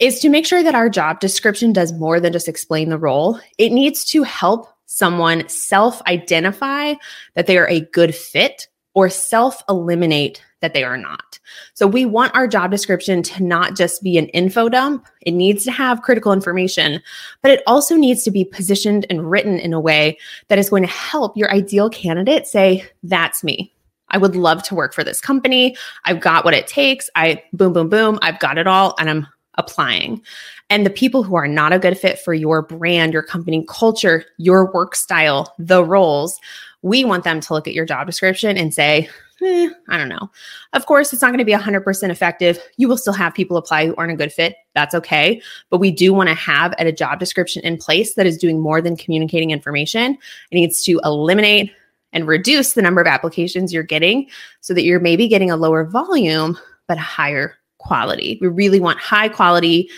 is 0.00 0.18
to 0.20 0.30
make 0.30 0.46
sure 0.46 0.62
that 0.62 0.74
our 0.74 0.88
job 0.88 1.20
description 1.20 1.72
does 1.72 1.92
more 1.92 2.18
than 2.18 2.32
just 2.32 2.48
explain 2.48 2.88
the 2.88 2.98
role. 2.98 3.38
It 3.58 3.70
needs 3.70 4.04
to 4.06 4.22
help 4.22 4.68
someone 4.86 5.48
self 5.48 6.00
identify 6.02 6.94
that 7.34 7.46
they 7.46 7.58
are 7.58 7.68
a 7.68 7.80
good 7.80 8.14
fit 8.14 8.68
or 8.94 9.10
self 9.10 9.62
eliminate 9.68 10.42
that 10.60 10.72
they 10.72 10.82
are 10.82 10.96
not. 10.96 11.38
So 11.74 11.86
we 11.86 12.06
want 12.06 12.34
our 12.34 12.48
job 12.48 12.70
description 12.70 13.22
to 13.24 13.42
not 13.42 13.76
just 13.76 14.02
be 14.02 14.16
an 14.16 14.28
info 14.28 14.68
dump. 14.70 15.06
It 15.20 15.32
needs 15.32 15.62
to 15.64 15.72
have 15.72 16.02
critical 16.02 16.32
information, 16.32 17.02
but 17.42 17.50
it 17.50 17.62
also 17.66 17.96
needs 17.96 18.22
to 18.22 18.30
be 18.30 18.44
positioned 18.44 19.04
and 19.10 19.30
written 19.30 19.58
in 19.58 19.74
a 19.74 19.80
way 19.80 20.16
that 20.48 20.58
is 20.58 20.70
going 20.70 20.84
to 20.84 20.88
help 20.88 21.36
your 21.36 21.52
ideal 21.52 21.90
candidate 21.90 22.46
say, 22.46 22.88
that's 23.02 23.44
me. 23.44 23.74
I 24.08 24.18
would 24.18 24.36
love 24.36 24.62
to 24.64 24.74
work 24.74 24.94
for 24.94 25.04
this 25.04 25.20
company. 25.20 25.76
I've 26.04 26.20
got 26.20 26.44
what 26.44 26.54
it 26.54 26.66
takes. 26.66 27.10
I 27.14 27.42
boom, 27.52 27.72
boom, 27.72 27.88
boom. 27.88 28.18
I've 28.22 28.38
got 28.38 28.58
it 28.58 28.66
all 28.66 28.94
and 28.98 29.10
I'm 29.10 29.26
applying. 29.56 30.22
And 30.70 30.84
the 30.84 30.90
people 30.90 31.22
who 31.22 31.34
are 31.34 31.48
not 31.48 31.72
a 31.72 31.78
good 31.78 31.98
fit 31.98 32.18
for 32.18 32.32
your 32.32 32.62
brand, 32.62 33.12
your 33.12 33.22
company 33.22 33.64
culture, 33.68 34.24
your 34.38 34.72
work 34.72 34.94
style, 34.94 35.52
the 35.58 35.84
roles, 35.84 36.40
we 36.84 37.02
want 37.02 37.24
them 37.24 37.40
to 37.40 37.54
look 37.54 37.66
at 37.66 37.72
your 37.72 37.86
job 37.86 38.06
description 38.06 38.58
and 38.58 38.74
say, 38.74 39.08
eh, 39.42 39.70
I 39.88 39.96
don't 39.96 40.10
know. 40.10 40.30
Of 40.74 40.84
course, 40.84 41.14
it's 41.14 41.22
not 41.22 41.28
going 41.28 41.38
to 41.38 41.44
be 41.44 41.54
100% 41.54 42.10
effective. 42.10 42.58
You 42.76 42.88
will 42.88 42.98
still 42.98 43.14
have 43.14 43.32
people 43.32 43.56
apply 43.56 43.86
who 43.86 43.94
aren't 43.96 44.12
a 44.12 44.16
good 44.16 44.30
fit. 44.30 44.56
That's 44.74 44.94
okay. 44.94 45.40
But 45.70 45.78
we 45.78 45.90
do 45.90 46.12
want 46.12 46.28
to 46.28 46.34
have 46.34 46.74
a 46.78 46.92
job 46.92 47.20
description 47.20 47.62
in 47.62 47.78
place 47.78 48.16
that 48.16 48.26
is 48.26 48.36
doing 48.36 48.60
more 48.60 48.82
than 48.82 48.98
communicating 48.98 49.50
information. 49.50 50.18
It 50.50 50.54
needs 50.54 50.84
to 50.84 51.00
eliminate 51.04 51.72
and 52.12 52.28
reduce 52.28 52.74
the 52.74 52.82
number 52.82 53.00
of 53.00 53.06
applications 53.06 53.72
you're 53.72 53.82
getting 53.82 54.28
so 54.60 54.74
that 54.74 54.84
you're 54.84 55.00
maybe 55.00 55.26
getting 55.26 55.50
a 55.50 55.56
lower 55.56 55.84
volume, 55.84 56.58
but 56.86 56.98
a 56.98 57.00
higher 57.00 57.56
quality. 57.78 58.36
We 58.42 58.48
really 58.48 58.78
want 58.78 58.98
high 58.98 59.30
quality 59.30 59.88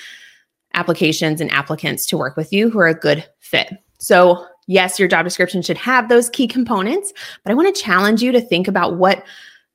applications 0.75 1.41
and 1.41 1.51
applicants 1.51 2.07
to 2.07 2.17
work 2.17 2.37
with 2.37 2.53
you 2.53 2.71
who 2.71 2.79
are 2.79 2.87
a 2.87 2.95
good 2.95 3.29
fit. 3.41 3.73
So, 3.99 4.47
yes, 4.67 4.99
your 4.99 5.09
job 5.09 5.25
description 5.25 5.63
should 5.63 5.79
have 5.79 6.09
those 6.09 6.31
key 6.31 6.47
components, 6.47 7.13
but 7.45 7.51
I 7.51 7.55
want 7.55 7.75
to 7.75 7.83
challenge 7.83 8.23
you 8.23 8.33
to 8.33 8.41
think 8.41 8.69
about 8.69 8.97
what 8.97 9.25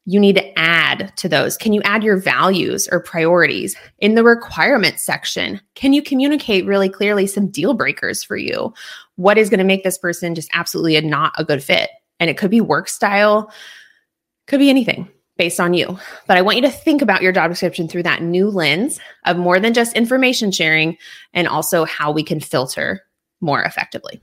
you 0.05 0.19
need 0.19 0.35
to 0.35 0.59
add 0.59 1.13
to 1.17 1.29
those. 1.29 1.57
Can 1.57 1.73
you 1.73 1.81
add 1.83 2.03
your 2.03 2.17
values 2.17 2.87
or 2.91 2.99
priorities 2.99 3.75
in 3.99 4.15
the 4.15 4.23
requirements 4.23 5.03
section? 5.03 5.61
Can 5.75 5.93
you 5.93 6.01
communicate 6.01 6.65
really 6.65 6.89
clearly 6.89 7.27
some 7.27 7.47
deal 7.47 7.73
breakers 7.73 8.23
for 8.23 8.35
you? 8.35 8.73
What 9.15 9.37
is 9.37 9.49
going 9.49 9.59
to 9.59 9.63
make 9.63 9.83
this 9.83 9.99
person 9.99 10.33
just 10.33 10.49
absolutely 10.53 10.95
a, 10.95 11.01
not 11.01 11.33
a 11.37 11.45
good 11.45 11.63
fit? 11.63 11.91
And 12.19 12.29
it 12.29 12.37
could 12.37 12.51
be 12.51 12.61
work 12.61 12.89
style, 12.89 13.51
could 14.47 14.59
be 14.59 14.69
anything 14.69 15.07
based 15.37 15.59
on 15.59 15.73
you. 15.73 15.97
But 16.27 16.37
I 16.37 16.41
want 16.41 16.57
you 16.57 16.63
to 16.63 16.71
think 16.71 17.01
about 17.01 17.21
your 17.21 17.31
job 17.31 17.51
description 17.51 17.87
through 17.87 18.03
that 18.03 18.23
new 18.23 18.49
lens 18.49 18.99
of 19.25 19.37
more 19.37 19.59
than 19.59 19.73
just 19.73 19.95
information 19.95 20.51
sharing 20.51 20.97
and 21.33 21.47
also 21.47 21.85
how 21.85 22.11
we 22.11 22.23
can 22.23 22.39
filter 22.39 23.01
more 23.39 23.61
effectively. 23.61 24.21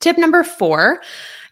Tip 0.00 0.16
number 0.16 0.44
four 0.44 1.00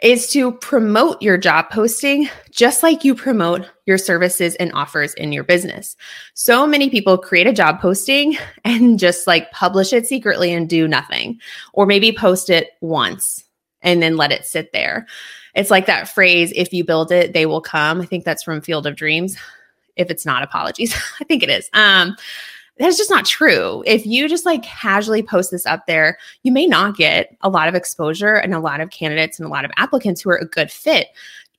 is 0.03 0.31
to 0.31 0.53
promote 0.53 1.21
your 1.23 1.39
job 1.39 1.71
posting 1.71 2.29
just 2.51 2.83
like 2.83 3.03
you 3.03 3.15
promote 3.15 3.67
your 3.87 3.99
services 3.99 4.55
and 4.57 4.73
offers 4.73 5.15
in 5.15 5.33
your 5.33 5.43
business. 5.43 5.97
So 6.35 6.67
many 6.67 6.91
people 6.91 7.19
create 7.19 7.47
a 7.47 7.53
job 7.53 7.81
posting 7.81 8.37
and 8.65 8.99
just 8.99 9.27
like 9.27 9.51
publish 9.51 9.93
it 9.93 10.07
secretly 10.07 10.53
and 10.53 10.69
do 10.69 10.87
nothing, 10.87 11.41
or 11.73 11.87
maybe 11.87 12.13
post 12.13 12.51
it 12.51 12.71
once 12.81 13.45
and 13.83 14.03
then 14.03 14.17
let 14.17 14.33
it 14.33 14.45
sit 14.45 14.73
there. 14.73 15.07
It's 15.55 15.71
like 15.71 15.87
that 15.87 16.09
phrase, 16.09 16.53
if 16.55 16.73
you 16.73 16.85
build 16.85 17.11
it, 17.11 17.33
they 17.33 17.47
will 17.47 17.63
come. 17.63 18.01
I 18.01 18.07
think 18.07 18.25
that's 18.25 18.43
from 18.43 18.61
Field 18.61 18.87
of 18.87 18.97
Dreams. 18.97 19.37
If 19.97 20.11
it's 20.11 20.27
not, 20.27 20.43
apologies. 20.43 20.95
I 21.21 21.25
think 21.25 21.43
it 21.43 21.49
is. 21.49 21.71
Um, 21.73 22.17
that's 22.79 22.99
just 22.99 23.11
not 23.11 23.25
true. 23.25 23.83
If 23.87 24.05
you 24.07 24.29
just 24.29 24.45
like 24.45 24.63
casually 24.63 25.23
post 25.23 25.51
this 25.51 25.67
up 25.67 25.87
there, 25.87 26.19
you 26.43 26.53
may 26.53 26.67
not 26.67 26.97
get 26.97 27.37
a 27.41 27.49
lot 27.49 27.69
of 27.69 27.75
exposure 27.75 28.35
and 28.35 28.55
a 28.55 28.61
lot 28.61 28.81
of 28.81 28.91
candidates 28.91 29.39
and 29.39 29.47
a 29.47 29.51
lot 29.51 29.65
of 29.65 29.71
applicants 29.77 30.21
who 30.21 30.31
are 30.31 30.37
a 30.37 30.47
good 30.47 30.71
fit 30.71 31.09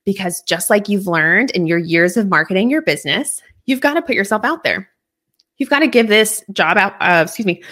because 0.05 0.41
just 0.43 0.69
like 0.69 0.87
you've 0.87 1.07
learned 1.07 1.51
in 1.51 1.67
your 1.67 1.79
years 1.79 2.17
of 2.17 2.29
marketing 2.29 2.69
your 2.69 2.81
business, 2.81 3.41
you've 3.65 3.81
got 3.81 3.95
to 3.95 4.01
put 4.01 4.15
yourself 4.15 4.45
out 4.45 4.63
there. 4.63 4.89
You've 5.57 5.69
got 5.69 5.79
to 5.79 5.87
give 5.87 6.07
this 6.07 6.43
job 6.51 6.77
out, 6.77 6.93
uh, 7.01 7.23
excuse 7.25 7.45
me, 7.45 7.63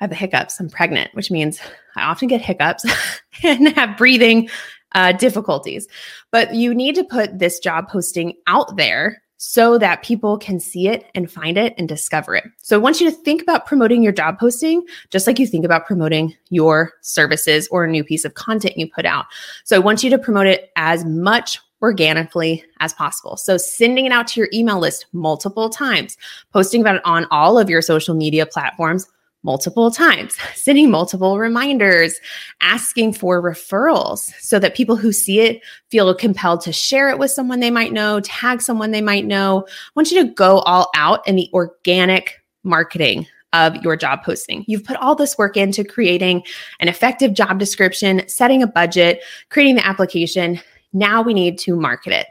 I 0.00 0.04
have 0.04 0.10
the 0.10 0.16
hiccups. 0.16 0.58
I'm 0.60 0.70
pregnant, 0.70 1.14
which 1.14 1.30
means 1.30 1.60
I 1.96 2.02
often 2.02 2.28
get 2.28 2.40
hiccups 2.40 2.84
and 3.42 3.68
have 3.76 3.98
breathing 3.98 4.48
uh, 4.94 5.12
difficulties. 5.12 5.88
But 6.30 6.54
you 6.54 6.74
need 6.74 6.94
to 6.94 7.04
put 7.04 7.38
this 7.38 7.58
job 7.58 7.88
posting 7.88 8.34
out 8.46 8.76
there 8.76 9.21
so 9.44 9.76
that 9.76 10.04
people 10.04 10.38
can 10.38 10.60
see 10.60 10.86
it 10.86 11.10
and 11.16 11.28
find 11.28 11.58
it 11.58 11.74
and 11.76 11.88
discover 11.88 12.36
it. 12.36 12.44
So 12.62 12.76
I 12.76 12.78
want 12.78 13.00
you 13.00 13.10
to 13.10 13.16
think 13.16 13.42
about 13.42 13.66
promoting 13.66 14.00
your 14.00 14.12
job 14.12 14.38
posting 14.38 14.86
just 15.10 15.26
like 15.26 15.40
you 15.40 15.48
think 15.48 15.64
about 15.64 15.84
promoting 15.84 16.36
your 16.50 16.92
services 17.00 17.66
or 17.72 17.82
a 17.82 17.90
new 17.90 18.04
piece 18.04 18.24
of 18.24 18.34
content 18.34 18.78
you 18.78 18.88
put 18.88 19.04
out. 19.04 19.26
So 19.64 19.74
I 19.74 19.80
want 19.80 20.04
you 20.04 20.10
to 20.10 20.18
promote 20.18 20.46
it 20.46 20.70
as 20.76 21.04
much 21.04 21.58
organically 21.82 22.64
as 22.78 22.92
possible. 22.92 23.36
So, 23.36 23.56
sending 23.56 24.06
it 24.06 24.12
out 24.12 24.28
to 24.28 24.40
your 24.40 24.48
email 24.52 24.78
list 24.78 25.06
multiple 25.12 25.68
times, 25.68 26.16
posting 26.52 26.80
about 26.80 26.94
it 26.94 27.02
on 27.04 27.26
all 27.32 27.58
of 27.58 27.68
your 27.68 27.82
social 27.82 28.14
media 28.14 28.46
platforms 28.46 29.08
multiple 29.42 29.90
times, 29.90 30.36
sending 30.54 30.90
multiple 30.90 31.38
reminders, 31.38 32.20
asking 32.60 33.12
for 33.12 33.42
referrals 33.42 34.32
so 34.40 34.58
that 34.58 34.74
people 34.74 34.96
who 34.96 35.12
see 35.12 35.40
it 35.40 35.62
feel 35.90 36.14
compelled 36.14 36.60
to 36.62 36.72
share 36.72 37.08
it 37.10 37.18
with 37.18 37.30
someone 37.30 37.60
they 37.60 37.70
might 37.70 37.92
know, 37.92 38.20
tag 38.20 38.60
someone 38.60 38.90
they 38.90 39.00
might 39.00 39.26
know. 39.26 39.64
I 39.68 39.90
want 39.94 40.10
you 40.10 40.24
to 40.24 40.32
go 40.32 40.60
all 40.60 40.90
out 40.94 41.26
in 41.26 41.36
the 41.36 41.50
organic 41.52 42.42
marketing 42.64 43.26
of 43.52 43.76
your 43.76 43.96
job 43.96 44.22
posting. 44.22 44.64
You've 44.66 44.84
put 44.84 44.96
all 44.96 45.14
this 45.14 45.36
work 45.36 45.56
into 45.56 45.84
creating 45.84 46.42
an 46.80 46.88
effective 46.88 47.34
job 47.34 47.58
description, 47.58 48.26
setting 48.28 48.62
a 48.62 48.66
budget, 48.66 49.22
creating 49.50 49.74
the 49.74 49.86
application. 49.86 50.58
Now 50.92 51.22
we 51.22 51.34
need 51.34 51.58
to 51.58 51.76
market 51.76 52.12
it. 52.12 52.28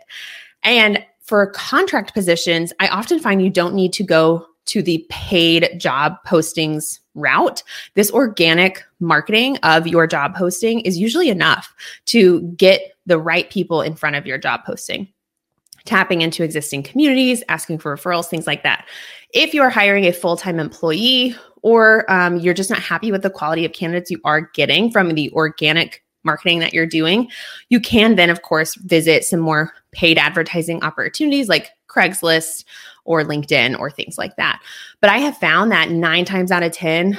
And 0.64 1.04
for 1.20 1.46
contract 1.52 2.14
positions, 2.14 2.74
I 2.80 2.88
often 2.88 3.20
find 3.20 3.42
you 3.42 3.50
don't 3.50 3.76
need 3.76 3.94
to 3.94 4.04
go 4.04 4.48
to 4.68 4.82
the 4.82 5.06
paid 5.10 5.70
job 5.78 6.16
postings 6.26 7.00
route, 7.16 7.64
this 7.96 8.12
organic 8.12 8.84
marketing 9.00 9.58
of 9.64 9.88
your 9.88 10.08
job 10.08 10.36
posting 10.36 10.82
is 10.82 10.98
usually 10.98 11.30
enough 11.30 11.74
to 12.06 12.42
get 12.54 12.94
the 13.06 13.20
right 13.20 13.50
people 13.50 13.82
in 13.82 13.96
front 13.96 14.16
of 14.16 14.26
your 14.26 14.38
job 14.38 14.62
posting. 14.66 15.08
Tapping 15.86 16.22
into 16.22 16.44
existing 16.44 16.84
communities, 16.84 17.44
asking 17.50 17.80
for 17.80 17.96
referrals, 17.96 18.28
things 18.28 18.46
like 18.46 18.62
that. 18.62 18.88
If 19.34 19.54
you 19.54 19.64
are 19.64 19.70
hiring 19.70 20.06
a 20.06 20.14
full 20.14 20.38
time 20.38 20.60
employee 20.60 21.36
or 21.64 22.10
um, 22.12 22.38
you're 22.38 22.54
just 22.54 22.70
not 22.70 22.80
happy 22.80 23.12
with 23.12 23.24
the 23.24 23.32
quality 23.32 23.66
of 23.66 23.74
candidates 23.74 24.12
you 24.12 24.22
are 24.24 24.42
getting 24.54 24.92
from 24.92 25.10
the 25.10 25.32
organic 25.32 26.04
marketing 26.24 26.60
that 26.60 26.74
you're 26.74 26.86
doing, 26.86 27.30
you 27.70 27.80
can 27.80 28.16
then, 28.16 28.30
of 28.30 28.44
course, 28.44 28.76
visit 28.76 29.24
some 29.24 29.40
more 29.40 29.74
paid 29.92 30.20
advertising 30.20 30.84
opportunities 30.84 31.50
like 31.50 31.72
Craigslist 31.88 32.64
or 33.06 33.24
LinkedIn 33.24 33.78
or 33.80 33.90
things 33.90 34.18
like 34.18 34.36
that. 34.36 34.62
But 35.00 35.10
I 35.10 35.18
have 35.18 35.38
found 35.38 35.72
that 35.72 35.92
nine 35.92 36.26
times 36.26 36.52
out 36.52 36.64
of 36.64 36.72
10, 36.72 37.18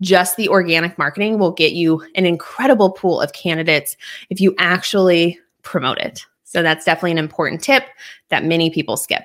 just 0.00 0.36
the 0.36 0.48
organic 0.48 0.98
marketing 0.98 1.38
will 1.38 1.52
get 1.52 1.72
you 1.72 2.04
an 2.14 2.26
incredible 2.26 2.90
pool 2.90 3.20
of 3.20 3.32
candidates 3.32 3.96
if 4.30 4.40
you 4.40 4.54
actually 4.58 5.38
promote 5.62 5.98
it. 5.98 6.24
So 6.44 6.62
that's 6.62 6.84
definitely 6.84 7.12
an 7.12 7.18
important 7.18 7.62
tip 7.62 7.84
that 8.28 8.44
many 8.44 8.70
people 8.70 8.96
skip. 8.96 9.22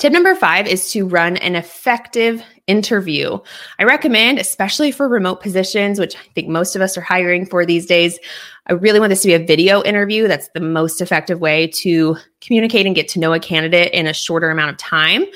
Tip 0.00 0.14
number 0.14 0.34
five 0.34 0.66
is 0.66 0.90
to 0.92 1.06
run 1.06 1.36
an 1.36 1.54
effective 1.54 2.42
interview. 2.66 3.38
I 3.78 3.84
recommend, 3.84 4.38
especially 4.38 4.92
for 4.92 5.06
remote 5.06 5.42
positions, 5.42 6.00
which 6.00 6.16
I 6.16 6.20
think 6.34 6.48
most 6.48 6.74
of 6.74 6.80
us 6.80 6.96
are 6.96 7.02
hiring 7.02 7.44
for 7.44 7.66
these 7.66 7.84
days, 7.84 8.18
I 8.68 8.72
really 8.72 8.98
want 8.98 9.10
this 9.10 9.20
to 9.20 9.28
be 9.28 9.34
a 9.34 9.46
video 9.46 9.82
interview. 9.82 10.26
That's 10.26 10.48
the 10.54 10.60
most 10.60 11.02
effective 11.02 11.40
way 11.40 11.66
to 11.82 12.16
communicate 12.40 12.86
and 12.86 12.94
get 12.94 13.08
to 13.08 13.18
know 13.18 13.34
a 13.34 13.38
candidate 13.38 13.92
in 13.92 14.06
a 14.06 14.14
shorter 14.14 14.48
amount 14.48 14.70
of 14.70 14.78
time. 14.78 15.26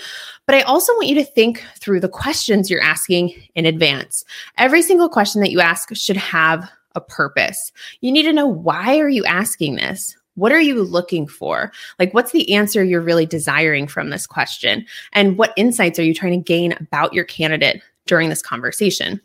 But 0.46 0.54
I 0.54 0.62
also 0.62 0.94
want 0.94 1.08
you 1.08 1.14
to 1.16 1.24
think 1.24 1.62
through 1.78 2.00
the 2.00 2.08
questions 2.08 2.70
you're 2.70 2.80
asking 2.80 3.34
in 3.54 3.66
advance. 3.66 4.24
Every 4.56 4.80
single 4.80 5.10
question 5.10 5.42
that 5.42 5.50
you 5.50 5.60
ask 5.60 5.94
should 5.94 6.16
have 6.16 6.70
a 6.94 7.02
purpose. 7.02 7.70
You 8.00 8.10
need 8.10 8.22
to 8.22 8.32
know 8.32 8.46
why 8.46 8.98
are 8.98 9.10
you 9.10 9.26
asking 9.26 9.76
this? 9.76 10.16
What 10.36 10.52
are 10.52 10.60
you 10.60 10.82
looking 10.82 11.26
for? 11.26 11.72
Like, 11.98 12.12
what's 12.12 12.32
the 12.32 12.52
answer 12.52 12.82
you're 12.82 13.00
really 13.00 13.26
desiring 13.26 13.86
from 13.86 14.10
this 14.10 14.26
question? 14.26 14.84
And 15.12 15.38
what 15.38 15.52
insights 15.56 15.98
are 15.98 16.04
you 16.04 16.14
trying 16.14 16.40
to 16.40 16.44
gain 16.44 16.72
about 16.72 17.12
your 17.12 17.24
candidate 17.24 17.82
during 18.06 18.28
this 18.28 18.42
conversation? 18.42 19.20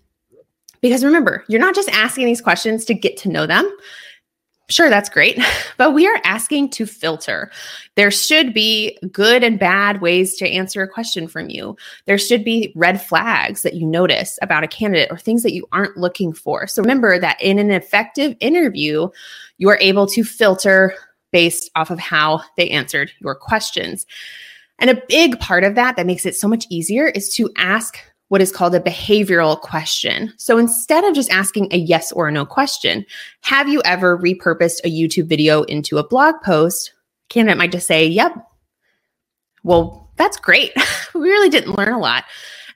Because 0.81 1.03
remember, 1.03 1.43
you're 1.47 1.59
not 1.59 1.75
just 1.75 1.89
asking 1.89 2.25
these 2.25 2.41
questions 2.41 2.85
to 2.85 2.93
get 2.93 3.17
to 3.17 3.29
know 3.29 3.45
them. 3.45 3.69
Sure, 4.69 4.89
that's 4.89 5.09
great, 5.09 5.39
but 5.77 5.93
we 5.93 6.07
are 6.07 6.21
asking 6.23 6.69
to 6.69 6.85
filter. 6.85 7.51
There 7.95 8.11
should 8.11 8.53
be 8.53 8.97
good 9.11 9.43
and 9.43 9.59
bad 9.59 9.99
ways 9.99 10.37
to 10.37 10.47
answer 10.47 10.83
a 10.83 10.87
question 10.87 11.27
from 11.27 11.49
you. 11.49 11.75
There 12.05 12.19
should 12.19 12.43
be 12.43 12.71
red 12.75 13.01
flags 13.01 13.63
that 13.63 13.73
you 13.73 13.87
notice 13.87 14.37
about 14.43 14.63
a 14.63 14.67
candidate 14.67 15.11
or 15.11 15.17
things 15.17 15.41
that 15.43 15.53
you 15.53 15.67
aren't 15.71 15.97
looking 15.97 16.33
for. 16.33 16.67
So 16.67 16.83
remember 16.83 17.17
that 17.17 17.41
in 17.41 17.57
an 17.57 17.71
effective 17.71 18.35
interview, 18.39 19.09
you 19.57 19.69
are 19.69 19.79
able 19.81 20.05
to 20.07 20.23
filter 20.23 20.93
based 21.31 21.71
off 21.75 21.89
of 21.89 21.99
how 21.99 22.41
they 22.55 22.69
answered 22.69 23.11
your 23.19 23.35
questions. 23.35 24.05
And 24.77 24.89
a 24.89 25.01
big 25.09 25.39
part 25.39 25.63
of 25.63 25.75
that 25.75 25.95
that 25.95 26.05
makes 26.05 26.25
it 26.25 26.35
so 26.35 26.47
much 26.47 26.65
easier 26.69 27.07
is 27.07 27.33
to 27.35 27.49
ask 27.57 27.99
what 28.29 28.41
is 28.41 28.51
called 28.51 28.73
a 28.73 28.79
behavioral 28.79 29.59
question. 29.59 30.33
So 30.37 30.57
instead 30.57 31.03
of 31.03 31.13
just 31.13 31.31
asking 31.31 31.67
a 31.71 31.77
yes 31.77 32.11
or 32.11 32.27
a 32.27 32.31
no 32.31 32.45
question, 32.45 33.05
have 33.41 33.67
you 33.67 33.81
ever 33.85 34.17
repurposed 34.17 34.79
a 34.83 34.89
YouTube 34.89 35.27
video 35.27 35.63
into 35.63 35.97
a 35.97 36.07
blog 36.07 36.35
post? 36.43 36.93
Candidate 37.27 37.57
might 37.57 37.71
just 37.71 37.87
say, 37.87 38.07
yep. 38.07 38.33
Well, 39.63 40.09
that's 40.15 40.37
great. 40.37 40.71
we 41.13 41.29
really 41.29 41.49
didn't 41.49 41.77
learn 41.77 41.93
a 41.93 41.99
lot. 41.99 42.23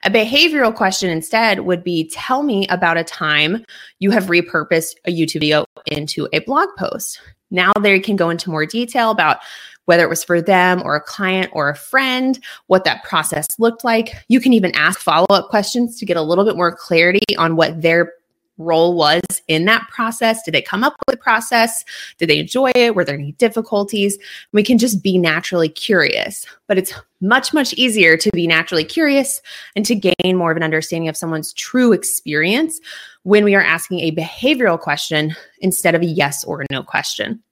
A 0.02 0.10
behavioral 0.10 0.74
question 0.74 1.08
instead 1.08 1.60
would 1.60 1.82
be 1.82 2.10
tell 2.10 2.42
me 2.42 2.66
about 2.68 2.98
a 2.98 3.04
time 3.04 3.64
you 4.00 4.10
have 4.10 4.26
repurposed 4.26 4.96
a 5.06 5.10
YouTube 5.10 5.40
video 5.40 5.64
into 5.86 6.28
a 6.32 6.40
blog 6.40 6.68
post. 6.76 7.20
Now 7.50 7.72
they 7.80 7.98
can 8.00 8.16
go 8.16 8.28
into 8.28 8.50
more 8.50 8.66
detail 8.66 9.10
about 9.10 9.38
whether 9.86 10.02
it 10.02 10.08
was 10.08 10.24
for 10.24 10.40
them 10.40 10.82
or 10.84 10.96
a 10.96 11.00
client 11.00 11.50
or 11.52 11.68
a 11.68 11.76
friend, 11.76 12.38
what 12.66 12.84
that 12.84 13.04
process 13.04 13.46
looked 13.58 13.84
like. 13.84 14.14
You 14.28 14.40
can 14.40 14.52
even 14.52 14.74
ask 14.74 15.00
follow 15.00 15.26
up 15.30 15.48
questions 15.48 15.98
to 15.98 16.06
get 16.06 16.16
a 16.16 16.22
little 16.22 16.44
bit 16.44 16.56
more 16.56 16.74
clarity 16.74 17.36
on 17.38 17.56
what 17.56 17.82
their 17.82 18.12
role 18.58 18.96
was 18.96 19.20
in 19.48 19.64
that 19.64 19.86
process. 19.90 20.42
Did 20.42 20.54
they 20.54 20.62
come 20.62 20.84
up 20.84 20.94
with 21.06 21.14
the 21.14 21.22
process? 21.22 21.84
Did 22.18 22.28
they 22.28 22.38
enjoy 22.38 22.70
it? 22.74 22.94
Were 22.94 23.04
there 23.04 23.16
any 23.16 23.32
difficulties? 23.32 24.18
We 24.52 24.62
can 24.62 24.78
just 24.78 25.02
be 25.02 25.18
naturally 25.18 25.68
curious, 25.68 26.46
but 26.68 26.78
it's 26.78 26.94
much, 27.20 27.52
much 27.52 27.72
easier 27.74 28.16
to 28.16 28.30
be 28.32 28.46
naturally 28.46 28.84
curious 28.84 29.40
and 29.74 29.84
to 29.86 29.94
gain 29.94 30.36
more 30.36 30.50
of 30.50 30.56
an 30.56 30.62
understanding 30.62 31.08
of 31.08 31.16
someone's 31.16 31.52
true 31.54 31.92
experience 31.92 32.80
when 33.24 33.44
we 33.44 33.54
are 33.54 33.62
asking 33.62 34.00
a 34.00 34.14
behavioral 34.14 34.78
question 34.78 35.34
instead 35.58 35.94
of 35.94 36.02
a 36.02 36.06
yes 36.06 36.44
or 36.44 36.64
no 36.70 36.82
question. 36.82 37.42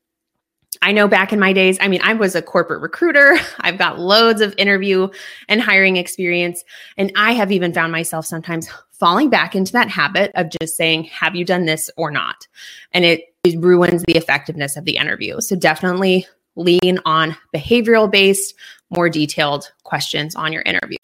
I 0.81 0.93
know 0.93 1.07
back 1.07 1.33
in 1.33 1.39
my 1.39 1.53
days, 1.53 1.77
I 1.81 1.89
mean, 1.89 2.01
I 2.03 2.15
was 2.15 2.35
a 2.35 2.43
corporate 2.43 2.81
recruiter. 2.81 3.37
I've 3.61 3.79
got 3.79 3.99
loads 3.99 4.41
of 4.41 4.55
interview 4.57 5.09
and 5.49 5.61
hiring 5.61 5.97
experience. 5.97 6.65
And 6.97 7.13
I 7.15 7.33
have 7.33 7.53
even 7.53 7.75
found 7.75 7.93
myself 7.93 8.25
sometimes 8.25 8.69
falling 8.93 9.29
back 9.29 9.55
into 9.55 9.73
that 9.73 9.89
habit 9.89 10.31
of 10.35 10.49
just 10.61 10.77
saying, 10.77 11.05
Have 11.05 11.37
you 11.37 11.45
done 11.45 11.67
this 11.67 11.91
or 11.97 12.11
not? 12.11 12.47
And 12.93 13.05
it, 13.05 13.35
it 13.45 13.61
ruins 13.61 14.03
the 14.07 14.17
effectiveness 14.17 14.77
of 14.77 14.85
the 14.85 14.97
interview. 14.97 15.41
So 15.41 15.57
definitely 15.57 16.27
lean 16.57 16.99
on 17.05 17.37
behavioral 17.55 18.11
based, 18.11 18.55
more 18.91 19.09
detailed 19.09 19.73
questions 19.85 20.35
on 20.37 20.53
your 20.53 20.63
interview. 20.63 20.99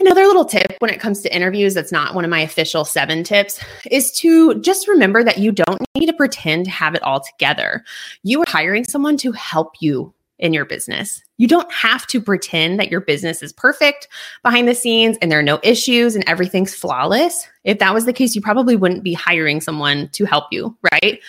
Another 0.00 0.26
little 0.26 0.44
tip 0.44 0.76
when 0.78 0.92
it 0.92 1.00
comes 1.00 1.22
to 1.22 1.34
interviews 1.34 1.74
that's 1.74 1.90
not 1.90 2.14
one 2.14 2.24
of 2.24 2.30
my 2.30 2.40
official 2.40 2.84
seven 2.84 3.24
tips 3.24 3.60
is 3.90 4.12
to 4.12 4.60
just 4.60 4.86
remember 4.86 5.24
that 5.24 5.38
you 5.38 5.50
don't 5.50 5.82
need 5.96 6.06
to 6.06 6.12
pretend 6.12 6.66
to 6.66 6.70
have 6.70 6.94
it 6.94 7.02
all 7.02 7.20
together. 7.20 7.84
You 8.22 8.42
are 8.42 8.46
hiring 8.48 8.84
someone 8.84 9.16
to 9.18 9.32
help 9.32 9.74
you 9.80 10.14
in 10.38 10.52
your 10.52 10.64
business. 10.64 11.20
You 11.36 11.48
don't 11.48 11.70
have 11.72 12.06
to 12.08 12.20
pretend 12.20 12.78
that 12.78 12.92
your 12.92 13.00
business 13.00 13.42
is 13.42 13.52
perfect 13.52 14.06
behind 14.44 14.68
the 14.68 14.74
scenes 14.74 15.18
and 15.20 15.32
there 15.32 15.40
are 15.40 15.42
no 15.42 15.58
issues 15.64 16.14
and 16.14 16.22
everything's 16.28 16.74
flawless. 16.74 17.48
If 17.64 17.80
that 17.80 17.92
was 17.92 18.04
the 18.04 18.12
case, 18.12 18.36
you 18.36 18.40
probably 18.40 18.76
wouldn't 18.76 19.02
be 19.02 19.14
hiring 19.14 19.60
someone 19.60 20.10
to 20.12 20.24
help 20.26 20.44
you, 20.52 20.76
right? 20.92 21.20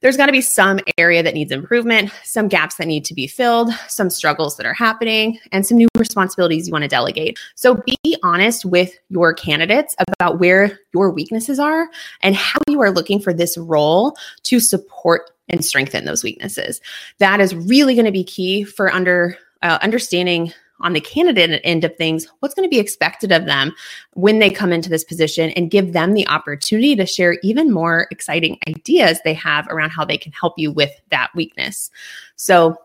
There's 0.00 0.16
got 0.16 0.26
to 0.26 0.32
be 0.32 0.40
some 0.40 0.80
area 0.96 1.22
that 1.22 1.34
needs 1.34 1.50
improvement, 1.50 2.12
some 2.24 2.48
gaps 2.48 2.76
that 2.76 2.86
need 2.86 3.04
to 3.06 3.14
be 3.14 3.26
filled, 3.26 3.70
some 3.88 4.10
struggles 4.10 4.56
that 4.56 4.66
are 4.66 4.74
happening, 4.74 5.38
and 5.52 5.66
some 5.66 5.76
new 5.76 5.88
responsibilities 5.96 6.66
you 6.68 6.72
want 6.72 6.82
to 6.82 6.88
delegate. 6.88 7.38
So 7.54 7.82
be 7.86 8.16
honest 8.22 8.64
with 8.64 8.94
your 9.08 9.34
candidates 9.34 9.96
about 9.98 10.38
where 10.38 10.78
your 10.94 11.10
weaknesses 11.10 11.58
are 11.58 11.88
and 12.22 12.36
how 12.36 12.60
you 12.68 12.80
are 12.80 12.90
looking 12.90 13.20
for 13.20 13.32
this 13.32 13.58
role 13.58 14.16
to 14.44 14.60
support 14.60 15.30
and 15.48 15.64
strengthen 15.64 16.04
those 16.04 16.22
weaknesses. 16.22 16.80
That 17.18 17.40
is 17.40 17.54
really 17.54 17.94
going 17.94 18.04
to 18.04 18.12
be 18.12 18.24
key 18.24 18.64
for 18.64 18.92
under 18.92 19.36
uh, 19.62 19.78
understanding 19.82 20.52
on 20.80 20.92
the 20.92 21.00
candidate 21.00 21.60
end 21.64 21.84
of 21.84 21.96
things, 21.96 22.26
what's 22.40 22.54
going 22.54 22.68
to 22.68 22.74
be 22.74 22.78
expected 22.78 23.32
of 23.32 23.46
them 23.46 23.72
when 24.14 24.38
they 24.38 24.50
come 24.50 24.72
into 24.72 24.88
this 24.88 25.04
position 25.04 25.50
and 25.50 25.70
give 25.70 25.92
them 25.92 26.14
the 26.14 26.26
opportunity 26.28 26.94
to 26.96 27.06
share 27.06 27.38
even 27.42 27.72
more 27.72 28.06
exciting 28.10 28.58
ideas 28.68 29.20
they 29.24 29.34
have 29.34 29.66
around 29.68 29.90
how 29.90 30.04
they 30.04 30.18
can 30.18 30.32
help 30.32 30.54
you 30.56 30.70
with 30.70 30.90
that 31.10 31.30
weakness. 31.34 31.90
So, 32.36 32.70
a 32.70 32.76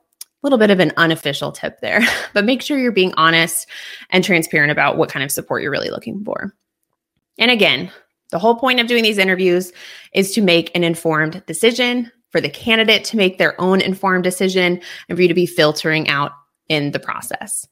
little 0.44 0.60
bit 0.60 0.72
of 0.72 0.82
an 0.82 0.92
unofficial 0.98 1.54
tip 1.54 1.80
there, 1.80 2.02
but 2.34 2.44
make 2.44 2.62
sure 2.62 2.78
you're 2.78 2.92
being 2.92 3.14
honest 3.16 3.68
and 4.10 4.24
transparent 4.24 4.72
about 4.72 4.98
what 4.98 5.10
kind 5.10 5.24
of 5.24 5.32
support 5.32 5.62
you're 5.62 5.72
really 5.72 5.90
looking 5.90 6.24
for. 6.26 6.54
And 7.40 7.50
again, 7.50 7.90
the 8.32 8.40
whole 8.40 8.56
point 8.56 8.80
of 8.80 8.88
doing 8.88 9.04
these 9.04 9.18
interviews 9.18 9.72
is 10.14 10.34
to 10.34 10.42
make 10.42 10.76
an 10.76 10.84
informed 10.84 11.44
decision 11.46 12.12
for 12.30 12.42
the 12.42 12.50
candidate 12.50 13.06
to 13.06 13.18
make 13.18 13.38
their 13.38 13.60
own 13.62 13.80
informed 13.80 14.24
decision 14.24 14.82
and 15.08 15.18
for 15.18 15.22
you 15.22 15.28
to 15.28 15.34
be 15.34 15.46
filtering 15.46 16.10
out 16.10 16.32
in 16.70 16.92
the 16.92 17.00
process. 17.00 17.68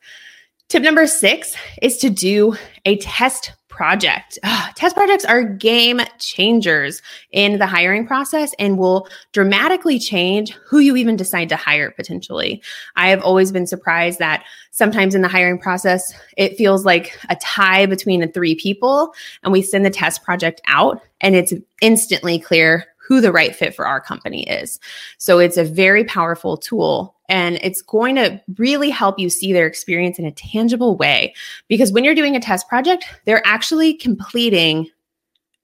Tip 0.70 0.84
number 0.84 1.06
six 1.06 1.56
is 1.82 1.98
to 1.98 2.10
do 2.10 2.56
a 2.86 2.98
test 2.98 3.54
project. 3.68 4.38
Ugh, 4.44 4.74
test 4.76 4.96
projects 4.96 5.26
are 5.26 5.44
game 5.44 6.02
changers 6.20 7.02
in 7.32 7.58
the 7.58 7.66
hiring 7.66 8.06
process 8.06 8.54
and 8.60 8.78
will 8.78 9.08
dramatically 9.32 9.98
change 9.98 10.52
who 10.66 10.80
you 10.80 10.96
even 10.96 11.16
decide 11.16 11.50
to 11.50 11.56
hire 11.56 11.92
potentially. 11.92 12.62
I 12.96 13.10
have 13.10 13.24
always 13.24 13.52
been 13.52 13.66
surprised 13.66 14.20
that 14.20 14.44
sometimes 14.72 15.16
in 15.16 15.22
the 15.22 15.28
hiring 15.28 15.58
process, 15.58 16.14
it 16.38 16.58
feels 16.58 16.86
like 16.86 17.18
a 17.30 17.36
tie 17.38 17.86
between 17.86 18.20
the 18.20 18.28
three 18.28 18.56
people, 18.56 19.14
and 19.44 19.52
we 19.52 19.62
send 19.62 19.86
the 19.86 19.90
test 19.90 20.24
project 20.24 20.62
out, 20.68 21.02
and 21.22 21.36
it's 21.36 21.54
instantly 21.82 22.40
clear 22.40 22.86
who 22.98 23.20
the 23.20 23.32
right 23.32 23.56
fit 23.56 23.74
for 23.74 23.88
our 23.88 24.00
company 24.00 24.48
is. 24.48 24.80
So 25.18 25.40
it's 25.40 25.58
a 25.58 25.64
very 25.64 26.04
powerful 26.04 26.56
tool 26.56 27.16
and 27.32 27.60
it's 27.64 27.82
going 27.82 28.16
to 28.18 28.40
really 28.58 28.90
help 28.90 29.18
you 29.18 29.30
see 29.30 29.54
their 29.54 29.66
experience 29.66 30.20
in 30.20 30.26
a 30.26 30.32
tangible 30.32 30.98
way. 30.98 31.34
Because 31.70 31.94
when 31.94 32.04
you're 32.04 32.14
doing 32.14 32.36
a 32.36 32.42
test 32.42 32.68
project, 32.68 33.06
they're 33.26 33.46
actually 33.48 33.94
completing 33.94 34.88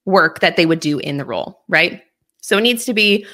work 0.06 0.39
that 0.39 0.56
they 0.56 0.65
would 0.65 0.80
do 0.80 0.97
in 0.99 1.17
the 1.17 1.25
role, 1.25 1.62
right? 1.67 2.01
So 2.39 2.58
it 2.58 2.62
needs 2.62 2.86
to 2.86 2.93
be 2.93 3.25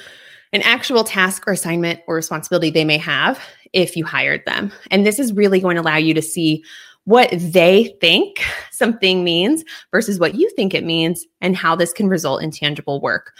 an 0.52 0.62
actual 0.62 1.04
task 1.04 1.46
or 1.46 1.52
assignment 1.52 2.00
or 2.08 2.16
responsibility 2.16 2.70
they 2.70 2.84
may 2.84 2.98
have 2.98 3.40
if 3.72 3.96
you 3.96 4.04
hired 4.04 4.44
them. 4.46 4.72
And 4.90 5.06
this 5.06 5.20
is 5.20 5.32
really 5.32 5.60
going 5.60 5.76
to 5.76 5.82
allow 5.82 5.96
you 5.96 6.12
to 6.14 6.22
see 6.22 6.64
what 7.04 7.30
they 7.30 7.94
think 8.00 8.42
something 8.72 9.22
means 9.22 9.62
versus 9.92 10.18
what 10.18 10.34
you 10.34 10.50
think 10.56 10.74
it 10.74 10.84
means 10.84 11.24
and 11.40 11.54
how 11.54 11.76
this 11.76 11.92
can 11.92 12.08
result 12.08 12.42
in 12.42 12.50
tangible 12.50 13.00
work 13.00 13.32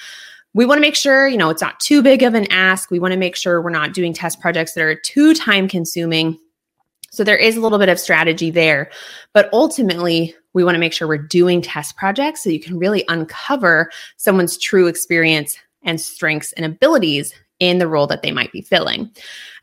we 0.55 0.65
want 0.65 0.79
to 0.79 0.83
make 0.83 0.95
sure, 0.95 1.27
you 1.27 1.37
know, 1.37 1.51
it's 1.51 1.61
not 1.61 1.81
too 1.81 2.03
big 2.03 2.23
of 2.23 2.35
an 2.35 2.51
ask. 2.51 2.91
We 2.91 3.01
want 3.01 3.13
to 3.13 3.19
make 3.19 3.37
sure 3.37 3.61
we're 3.61 3.71
not 3.71 3.93
doing 3.93 4.13
test 4.13 4.41
projects 4.41 4.75
that 4.75 4.83
are 4.83 4.95
too 4.95 5.35
time 5.35 5.69
consuming. 5.69 6.39
So 7.11 7.25
there 7.25 7.37
is 7.37 7.57
a 7.57 7.61
little 7.61 7.79
bit 7.79 7.89
of 7.89 7.99
strategy 7.99 8.51
there. 8.51 8.91
But 9.33 9.49
ultimately, 9.53 10.35
we 10.53 10.65
want 10.65 10.77
to 10.77 10.81
make 10.81 10.93
sure 10.93 11.09
we're 11.09 11.19
doing 11.19 11.61
test 11.61 11.97
projects 11.97 12.43
so 12.43 12.51
you 12.51 12.61
can 12.61 12.79
really 12.79 13.05
uncover 13.09 13.91
someone's 14.17 14.57
true 14.57 14.87
experience 14.87 15.59
and 15.83 16.01
strengths 16.01 16.53
and 16.53 16.65
abilities 16.65 17.35
in 17.61 17.79
the 17.79 17.89
role 17.89 18.07
that 18.07 18.23
they 18.23 18.31
might 18.31 18.53
be 18.53 18.63
filling. 18.63 19.11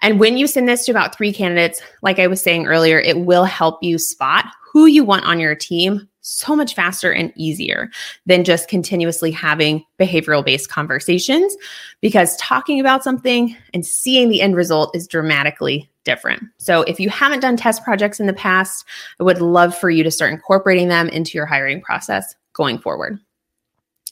And 0.01 0.19
when 0.19 0.38
you 0.38 0.47
send 0.47 0.67
this 0.67 0.86
to 0.86 0.91
about 0.91 1.15
three 1.15 1.34
candidates, 1.34 1.82
like 2.01 2.19
I 2.19 2.27
was 2.27 2.41
saying 2.41 2.67
earlier, 2.67 2.99
it 2.99 3.19
will 3.21 3.43
help 3.45 3.82
you 3.82 3.97
spot 3.97 4.45
who 4.71 4.86
you 4.86 5.04
want 5.04 5.25
on 5.25 5.39
your 5.39 5.56
team 5.56 6.08
so 6.21 6.55
much 6.55 6.75
faster 6.75 7.12
and 7.12 7.34
easier 7.36 7.89
than 8.25 8.43
just 8.43 8.67
continuously 8.67 9.31
having 9.31 9.84
behavioral 9.99 10.45
based 10.45 10.69
conversations 10.69 11.55
because 11.99 12.38
talking 12.38 12.79
about 12.79 13.03
something 13.03 13.55
and 13.73 13.86
seeing 13.86 14.29
the 14.29 14.41
end 14.41 14.55
result 14.55 14.95
is 14.95 15.07
dramatically 15.07 15.89
different. 16.03 16.43
So, 16.57 16.84
if 16.84 16.99
you 16.99 17.10
haven't 17.10 17.41
done 17.41 17.57
test 17.57 17.84
projects 17.84 18.19
in 18.19 18.27
the 18.27 18.34
past, 18.34 18.86
I 19.19 19.23
would 19.23 19.41
love 19.41 19.77
for 19.77 19.89
you 19.89 20.03
to 20.03 20.12
start 20.12 20.34
incorporating 20.34 20.88
them 20.88 21.10
into 21.10 21.38
your 21.38 21.45
hiring 21.45 21.81
process 21.81 22.36
going 22.53 22.79
forward. 22.79 23.19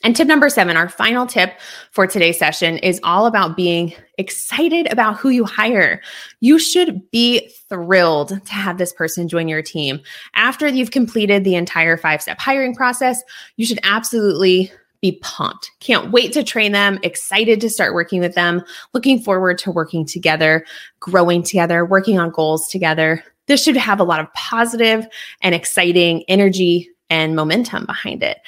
And 0.02 0.16
tip 0.16 0.26
number 0.26 0.48
seven, 0.48 0.76
our 0.76 0.88
final 0.88 1.26
tip 1.26 1.60
for 1.90 2.06
today's 2.06 2.38
session 2.38 2.78
is 2.78 3.00
all 3.04 3.26
about 3.26 3.56
being 3.56 3.92
excited 4.16 4.90
about 4.90 5.18
who 5.18 5.28
you 5.28 5.44
hire. 5.44 6.00
You 6.40 6.58
should 6.58 7.10
be 7.10 7.50
thrilled 7.68 8.44
to 8.46 8.52
have 8.52 8.78
this 8.78 8.94
person 8.94 9.28
join 9.28 9.46
your 9.46 9.62
team. 9.62 10.00
After 10.34 10.66
you've 10.66 10.90
completed 10.90 11.44
the 11.44 11.54
entire 11.54 11.98
five 11.98 12.22
step 12.22 12.40
hiring 12.40 12.74
process, 12.74 13.22
you 13.56 13.66
should 13.66 13.80
absolutely 13.82 14.72
be 15.02 15.18
pumped. 15.22 15.70
Can't 15.80 16.12
wait 16.12 16.32
to 16.32 16.44
train 16.44 16.72
them, 16.72 16.98
excited 17.02 17.60
to 17.60 17.70
start 17.70 17.94
working 17.94 18.20
with 18.20 18.34
them, 18.34 18.62
looking 18.94 19.20
forward 19.20 19.58
to 19.58 19.70
working 19.70 20.06
together, 20.06 20.64
growing 21.00 21.42
together, 21.42 21.84
working 21.84 22.18
on 22.18 22.30
goals 22.30 22.68
together. 22.68 23.22
This 23.46 23.62
should 23.62 23.76
have 23.76 24.00
a 24.00 24.04
lot 24.04 24.20
of 24.20 24.32
positive 24.34 25.06
and 25.42 25.54
exciting 25.54 26.24
energy 26.28 26.90
and 27.08 27.34
momentum 27.34 27.86
behind 27.86 28.22
it. 28.22 28.38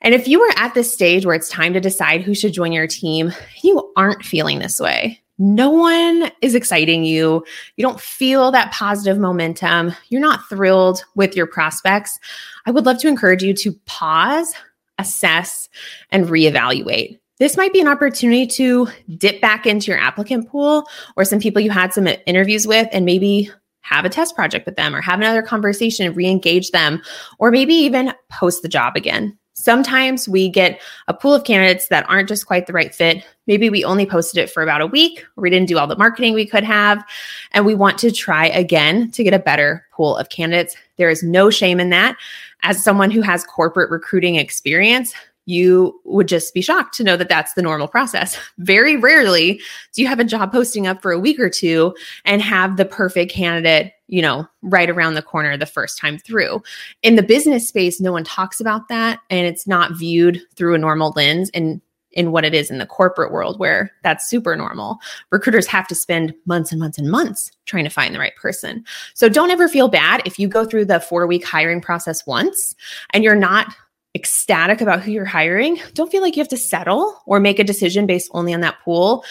And 0.00 0.14
if 0.14 0.28
you 0.28 0.40
are 0.40 0.54
at 0.56 0.74
this 0.74 0.92
stage 0.92 1.26
where 1.26 1.34
it's 1.34 1.48
time 1.48 1.72
to 1.72 1.80
decide 1.80 2.22
who 2.22 2.34
should 2.34 2.52
join 2.52 2.72
your 2.72 2.86
team, 2.86 3.32
you 3.62 3.92
aren't 3.96 4.24
feeling 4.24 4.58
this 4.58 4.80
way. 4.80 5.20
No 5.38 5.70
one 5.70 6.30
is 6.42 6.54
exciting 6.54 7.04
you. 7.04 7.44
You 7.76 7.82
don't 7.82 8.00
feel 8.00 8.50
that 8.50 8.72
positive 8.72 9.18
momentum. 9.18 9.94
You're 10.08 10.20
not 10.20 10.48
thrilled 10.48 11.04
with 11.14 11.36
your 11.36 11.46
prospects. 11.46 12.18
I 12.66 12.72
would 12.72 12.86
love 12.86 12.98
to 12.98 13.08
encourage 13.08 13.42
you 13.42 13.54
to 13.54 13.72
pause, 13.86 14.52
assess, 14.98 15.68
and 16.10 16.26
reevaluate. 16.26 17.18
This 17.38 17.56
might 17.56 17.72
be 17.72 17.80
an 17.80 17.86
opportunity 17.86 18.48
to 18.48 18.88
dip 19.16 19.40
back 19.40 19.64
into 19.64 19.92
your 19.92 20.00
applicant 20.00 20.48
pool 20.48 20.88
or 21.16 21.24
some 21.24 21.38
people 21.38 21.62
you 21.62 21.70
had 21.70 21.94
some 21.94 22.08
interviews 22.26 22.66
with 22.66 22.88
and 22.90 23.04
maybe 23.04 23.48
have 23.82 24.04
a 24.04 24.08
test 24.08 24.34
project 24.34 24.66
with 24.66 24.74
them 24.74 24.94
or 24.94 25.00
have 25.00 25.20
another 25.20 25.42
conversation, 25.42 26.12
re 26.14 26.26
engage 26.26 26.72
them, 26.72 27.00
or 27.38 27.52
maybe 27.52 27.74
even 27.74 28.12
post 28.28 28.62
the 28.62 28.68
job 28.68 28.96
again. 28.96 29.38
Sometimes 29.58 30.28
we 30.28 30.48
get 30.48 30.80
a 31.08 31.14
pool 31.14 31.34
of 31.34 31.44
candidates 31.44 31.88
that 31.88 32.08
aren't 32.08 32.28
just 32.28 32.46
quite 32.46 32.66
the 32.66 32.72
right 32.72 32.94
fit. 32.94 33.24
Maybe 33.48 33.70
we 33.70 33.84
only 33.84 34.06
posted 34.06 34.42
it 34.42 34.50
for 34.50 34.62
about 34.62 34.80
a 34.80 34.86
week, 34.86 35.24
or 35.36 35.42
we 35.42 35.50
didn't 35.50 35.68
do 35.68 35.78
all 35.78 35.86
the 35.86 35.96
marketing 35.96 36.32
we 36.34 36.46
could 36.46 36.64
have, 36.64 37.04
and 37.52 37.66
we 37.66 37.74
want 37.74 37.98
to 37.98 38.12
try 38.12 38.46
again 38.46 39.10
to 39.10 39.24
get 39.24 39.34
a 39.34 39.38
better 39.38 39.84
pool 39.92 40.16
of 40.16 40.28
candidates. 40.28 40.76
There 40.96 41.10
is 41.10 41.22
no 41.22 41.50
shame 41.50 41.80
in 41.80 41.90
that. 41.90 42.16
As 42.62 42.82
someone 42.82 43.10
who 43.10 43.20
has 43.22 43.44
corporate 43.44 43.90
recruiting 43.90 44.36
experience, 44.36 45.12
you 45.48 45.98
would 46.04 46.28
just 46.28 46.52
be 46.52 46.60
shocked 46.60 46.94
to 46.94 47.02
know 47.02 47.16
that 47.16 47.30
that's 47.30 47.54
the 47.54 47.62
normal 47.62 47.88
process. 47.88 48.36
Very 48.58 48.96
rarely 48.96 49.54
do 49.94 50.02
you 50.02 50.06
have 50.06 50.20
a 50.20 50.24
job 50.24 50.52
posting 50.52 50.86
up 50.86 51.00
for 51.00 51.10
a 51.10 51.18
week 51.18 51.40
or 51.40 51.48
two 51.48 51.94
and 52.26 52.42
have 52.42 52.76
the 52.76 52.84
perfect 52.84 53.32
candidate, 53.32 53.94
you 54.08 54.20
know, 54.20 54.46
right 54.60 54.90
around 54.90 55.14
the 55.14 55.22
corner 55.22 55.56
the 55.56 55.64
first 55.64 55.96
time 55.96 56.18
through. 56.18 56.62
In 57.02 57.16
the 57.16 57.22
business 57.22 57.66
space, 57.66 57.98
no 57.98 58.12
one 58.12 58.24
talks 58.24 58.60
about 58.60 58.88
that 58.88 59.20
and 59.30 59.46
it's 59.46 59.66
not 59.66 59.96
viewed 59.96 60.38
through 60.54 60.74
a 60.74 60.78
normal 60.78 61.14
lens 61.16 61.50
and 61.54 61.80
in 62.12 62.30
what 62.30 62.44
it 62.44 62.52
is 62.52 62.70
in 62.70 62.78
the 62.78 62.86
corporate 62.86 63.32
world 63.32 63.58
where 63.58 63.90
that's 64.02 64.28
super 64.28 64.54
normal. 64.54 64.98
Recruiters 65.30 65.66
have 65.66 65.88
to 65.88 65.94
spend 65.94 66.34
months 66.44 66.72
and 66.72 66.80
months 66.80 66.98
and 66.98 67.10
months 67.10 67.50
trying 67.64 67.84
to 67.84 67.90
find 67.90 68.14
the 68.14 68.18
right 68.18 68.36
person. 68.36 68.84
So 69.14 69.30
don't 69.30 69.50
ever 69.50 69.68
feel 69.68 69.88
bad 69.88 70.20
if 70.26 70.38
you 70.38 70.46
go 70.46 70.66
through 70.66 70.86
the 70.86 71.00
4 71.00 71.26
week 71.26 71.46
hiring 71.46 71.80
process 71.80 72.26
once 72.26 72.74
and 73.10 73.24
you're 73.24 73.34
not 73.34 73.74
ecstatic 74.14 74.80
about 74.80 75.02
who 75.02 75.12
you're 75.12 75.24
hiring, 75.24 75.80
don't 75.94 76.10
feel 76.10 76.22
like 76.22 76.36
you 76.36 76.40
have 76.40 76.48
to 76.48 76.56
settle 76.56 77.22
or 77.26 77.40
make 77.40 77.58
a 77.58 77.64
decision 77.64 78.06
based 78.06 78.30
only 78.32 78.54
on 78.54 78.60
that 78.62 78.80
pool. 78.84 79.24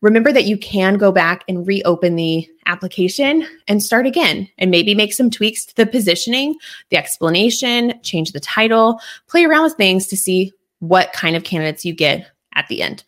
Remember 0.00 0.32
that 0.32 0.44
you 0.44 0.58
can 0.58 0.98
go 0.98 1.10
back 1.10 1.44
and 1.48 1.66
reopen 1.66 2.16
the 2.16 2.46
application 2.66 3.46
and 3.68 3.82
start 3.82 4.06
again 4.06 4.48
and 4.58 4.70
maybe 4.70 4.94
make 4.94 5.14
some 5.14 5.30
tweaks 5.30 5.64
to 5.64 5.76
the 5.76 5.86
positioning, 5.86 6.56
the 6.90 6.98
explanation, 6.98 7.98
change 8.02 8.32
the 8.32 8.40
title, 8.40 9.00
play 9.28 9.44
around 9.44 9.62
with 9.62 9.74
things 9.74 10.06
to 10.08 10.16
see 10.16 10.52
what 10.80 11.12
kind 11.14 11.36
of 11.36 11.44
candidates 11.44 11.84
you 11.84 11.94
get 11.94 12.30
at 12.54 12.68
the 12.68 12.82
end. 12.82 13.04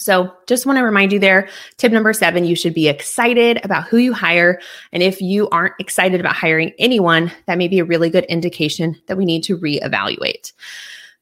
So, 0.00 0.32
just 0.46 0.64
want 0.64 0.78
to 0.78 0.82
remind 0.82 1.12
you 1.12 1.18
there 1.18 1.50
tip 1.76 1.92
number 1.92 2.14
seven, 2.14 2.46
you 2.46 2.56
should 2.56 2.72
be 2.72 2.88
excited 2.88 3.62
about 3.62 3.86
who 3.86 3.98
you 3.98 4.14
hire. 4.14 4.58
And 4.92 5.02
if 5.02 5.20
you 5.20 5.46
aren't 5.50 5.74
excited 5.78 6.20
about 6.20 6.34
hiring 6.34 6.72
anyone, 6.78 7.30
that 7.46 7.58
may 7.58 7.68
be 7.68 7.80
a 7.80 7.84
really 7.84 8.08
good 8.08 8.24
indication 8.24 8.98
that 9.08 9.18
we 9.18 9.26
need 9.26 9.44
to 9.44 9.58
reevaluate. 9.58 10.52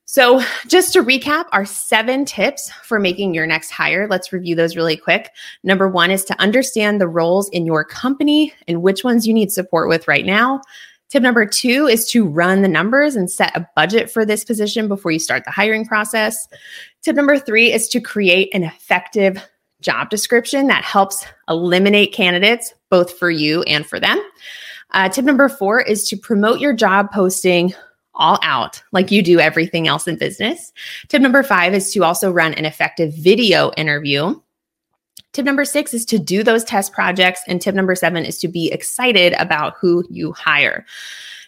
So, 0.05 0.41
just 0.69 0.93
to 0.93 1.03
recap 1.03 1.47
our 1.51 1.65
seven 1.65 2.25
tips 2.25 2.71
for 2.85 3.01
making 3.01 3.35
your 3.35 3.49
next 3.49 3.71
hire, 3.71 4.07
let's 4.09 4.33
review 4.33 4.55
those 4.55 4.77
really 4.77 4.97
quick. 4.97 5.33
Number 5.65 5.89
one 5.89 6.13
is 6.13 6.25
to 6.27 6.41
understand 6.41 7.01
the 7.01 7.09
roles 7.09 7.49
in 7.51 7.67
your 7.67 7.85
company 7.85 8.55
and 8.69 8.81
which 8.81 9.03
ones 9.03 9.27
you 9.27 9.35
need 9.35 9.51
support 9.51 9.89
with 9.89 10.07
right 10.07 10.25
now. 10.25 10.63
Tip 11.09 11.23
number 11.23 11.47
two 11.47 11.87
is 11.87 12.07
to 12.11 12.27
run 12.27 12.63
the 12.63 12.69
numbers 12.69 13.17
and 13.17 13.31
set 13.31 13.57
a 13.57 13.67
budget 13.75 14.11
for 14.11 14.27
this 14.27 14.45
position 14.45 14.89
before 14.89 15.11
you 15.11 15.19
start 15.19 15.45
the 15.45 15.51
hiring 15.51 15.87
process. 15.87 16.47
Tip 17.03 17.17
number 17.17 17.39
three 17.39 17.73
is 17.73 17.89
to 17.89 18.01
create 18.01 18.55
an 18.55 18.63
effective 18.63 19.43
job 19.81 20.11
description 20.11 20.67
that 20.67 20.85
helps 20.85 21.25
eliminate 21.49 22.13
candidates 22.13 22.75
both 22.91 23.19
for 23.19 23.31
you 23.31 23.63
and 23.63 23.87
for 23.87 23.99
them. 23.99 24.21
Uh, 24.91 25.09
tip 25.09 25.25
number 25.25 25.49
four 25.49 25.81
is 25.81 26.09
to 26.09 26.17
promote 26.17 26.61
your 26.61 26.73
job 26.73 27.11
posting 27.11 27.73
all 28.15 28.39
out 28.43 28.83
like 28.93 29.11
you 29.11 29.23
do 29.23 29.39
everything 29.39 29.87
else 29.87 30.09
in 30.09 30.17
business. 30.17 30.73
Tip 31.09 31.23
number 31.23 31.43
five 31.43 31.73
is 31.73 31.93
to 31.93 32.03
also 32.03 32.31
run 32.31 32.53
an 32.55 32.65
effective 32.65 33.15
video 33.15 33.71
interview 33.77 34.35
Tip 35.33 35.45
number 35.45 35.65
six 35.65 35.95
is 35.95 36.05
to 36.07 36.19
do 36.19 36.43
those 36.43 36.65
test 36.65 36.93
projects. 36.93 37.41
And 37.47 37.61
tip 37.61 37.75
number 37.75 37.95
seven 37.95 38.25
is 38.25 38.39
to 38.41 38.49
be 38.49 38.73
excited 38.73 39.35
about 39.39 39.75
who 39.81 40.05
you 40.11 40.33
hire. 40.33 40.85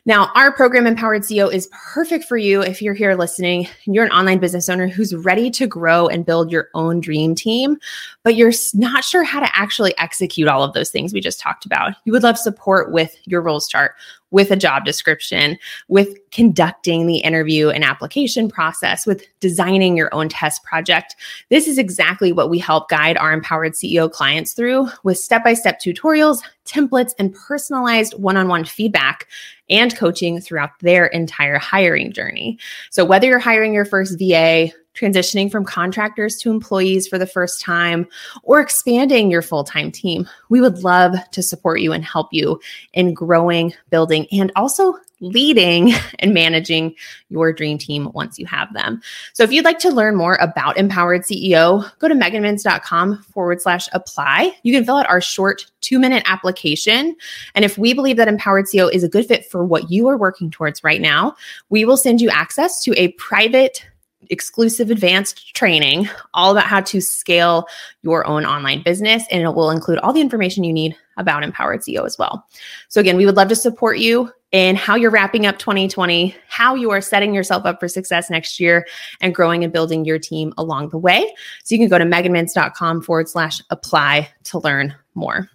Now, 0.06 0.30
our 0.35 0.50
program, 0.50 0.87
Empowered 0.87 1.22
CEO, 1.22 1.52
is 1.52 1.68
perfect 1.72 2.24
for 2.24 2.38
you 2.38 2.62
if 2.62 2.80
you're 2.80 2.94
here 2.94 3.14
listening 3.14 3.68
you're 3.85 4.04
an 4.04 4.11
online 4.12 4.38
business 4.38 4.68
owner 4.68 4.88
who's 4.88 5.14
ready 5.14 5.50
to 5.50 5.66
grow 5.66 6.09
and 6.09 6.24
build 6.24 6.50
your 6.50 6.68
own 6.74 7.00
dream 7.00 7.35
team, 7.35 7.76
but 8.24 8.35
you're 8.35 8.52
not 8.72 9.04
sure 9.04 9.24
how 9.24 9.40
to 9.40 9.59
actually 9.59 9.96
execute 9.98 10.48
all 10.48 10.62
of 10.62 10.72
those 10.72 10.90
things 10.90 11.12
we 11.12 11.20
just 11.20 11.40
talked 11.40 11.66
about. 11.66 11.92
You 12.04 12.12
would 12.12 12.22
love 12.22 12.38
support 12.38 12.92
with 12.92 13.14
your 13.24 13.42
roles 13.42 13.68
chart, 13.68 13.94
with 14.31 14.51
a 14.51 14.57
job 14.57 14.85
description, 14.85 15.59
with 15.88 16.16
conducting 16.31 17.07
the 17.07 17.19
interview 17.19 17.69
and 17.69 17.85
application 17.85 18.49
process, 18.49 19.07
with 19.07 19.25
designing 19.40 19.97
your 19.97 20.12
own 20.14 20.29
test 20.29 20.62
project. 20.62 21.16
This 21.49 21.66
is 21.66 21.79
exactly 21.79 22.33
what 22.33 22.51
we 22.51 22.59
help 22.59 22.88
guide 22.88 23.16
our 23.16 23.33
empowered 23.33 23.73
CEO 23.73 24.11
clients 24.11 24.53
through 24.53 24.88
with 25.03 25.19
step 25.19 25.45
by 25.45 25.55
step 25.55 25.81
tutorials, 25.81 26.40
templates, 26.64 27.12
and 27.19 27.35
personalized 27.35 28.14
one 28.14 28.37
on 28.37 28.49
one 28.49 28.64
feedback 28.64 29.27
and 29.69 29.97
coaching 29.97 30.40
throughout 30.40 30.71
their 30.81 31.07
entire 31.07 31.59
hiring 31.59 32.12
journey. 32.12 32.59
So, 32.90 33.05
whether 33.05 33.27
you're 33.27 33.38
hiring 33.38 33.75
your 33.75 33.85
first 33.85 34.19
VA, 34.19 34.71
transitioning 34.94 35.50
from 35.50 35.64
contractors 35.64 36.37
to 36.38 36.50
employees 36.50 37.07
for 37.07 37.18
the 37.18 37.26
first 37.26 37.61
time, 37.61 38.07
or 38.42 38.61
expanding 38.61 39.31
your 39.31 39.42
full 39.42 39.64
time 39.64 39.90
team, 39.90 40.29
we 40.48 40.61
would 40.61 40.83
love 40.83 41.14
to 41.33 41.42
support 41.42 41.81
you 41.81 41.92
and 41.92 42.05
help 42.05 42.29
you 42.33 42.61
in 42.92 43.14
growing, 43.14 43.72
building, 43.90 44.26
and 44.33 44.53
also 44.57 44.94
leading 45.20 45.92
and 46.18 46.35
managing 46.35 46.94
your 47.29 47.53
dream 47.53 47.79
team 47.79 48.11
once 48.12 48.38
you 48.38 48.46
have 48.46 48.72
them. 48.72 49.00
So 49.33 49.42
if 49.42 49.53
you'd 49.53 49.64
like 49.64 49.79
to 49.81 49.90
learn 49.90 50.16
more 50.16 50.37
about 50.40 50.76
Empowered 50.76 51.22
CEO, 51.22 51.90
go 51.98 52.09
to 52.09 52.14
meganminns.com 52.14 53.22
forward 53.22 53.61
slash 53.61 53.88
apply. 53.92 54.57
You 54.62 54.72
can 54.72 54.85
fill 54.85 54.96
out 54.96 55.09
our 55.09 55.20
short 55.20 55.66
two 55.81 55.98
minute 55.98 56.22
application. 56.26 57.16
And 57.55 57.64
if 57.64 57.79
we 57.79 57.92
believe 57.92 58.16
that 58.16 58.29
Empowered 58.29 58.66
CEO 58.66 58.92
is 58.92 59.05
a 59.05 59.09
good 59.09 59.26
fit 59.26 59.46
for 59.46 59.64
what 59.64 59.90
you 59.90 60.09
are 60.09 60.16
working 60.16 60.50
towards 60.50 60.83
right 60.83 61.00
now, 61.00 61.37
we 61.68 61.85
will 61.85 61.96
send 61.96 62.20
you 62.20 62.31
access 62.31 62.83
to 62.85 62.94
a 62.98 63.09
private 63.12 63.85
exclusive 64.31 64.90
advanced 64.90 65.55
training 65.55 66.09
all 66.35 66.53
about 66.53 66.66
how 66.66 66.81
to 66.81 67.01
scale 67.01 67.66
your 68.03 68.27
own 68.27 68.47
online 68.47 68.83
business. 68.83 69.25
And 69.31 69.43
it 69.43 69.55
will 69.55 69.71
include 69.71 69.99
all 69.99 70.12
the 70.12 70.21
information 70.21 70.64
you 70.64 70.73
need 70.73 70.97
about 71.16 71.43
Empowered 71.43 71.81
CEO 71.81 72.07
as 72.07 72.16
well. 72.19 72.47
So, 72.88 73.01
again, 73.01 73.16
we 73.16 73.27
would 73.27 73.37
love 73.37 73.49
to 73.49 73.57
support 73.57 73.99
you 73.99 74.33
in 74.53 74.75
how 74.75 74.97
you're 74.97 75.11
wrapping 75.11 75.47
up 75.47 75.59
2020, 75.59 76.35
how 76.49 76.75
you 76.75 76.90
are 76.90 77.01
setting 77.01 77.35
yourself 77.35 77.66
up 77.66 77.79
for 77.79 77.88
success 77.88 78.31
next 78.31 78.59
year, 78.59 78.87
and 79.21 79.35
growing 79.35 79.62
and 79.62 79.73
building 79.73 80.05
your 80.05 80.19
team 80.19 80.53
along 80.59 80.88
the 80.88 80.99
way. 80.99 81.33
So, 81.64 81.75
you 81.75 81.79
can 81.79 81.88
go 81.88 81.99
to 81.99 82.05
meganminns.com 82.05 83.03
forward 83.03 83.29
slash 83.29 83.61
apply 83.71 84.31
to 84.45 84.59
learn 84.59 84.95
more. 85.14 85.51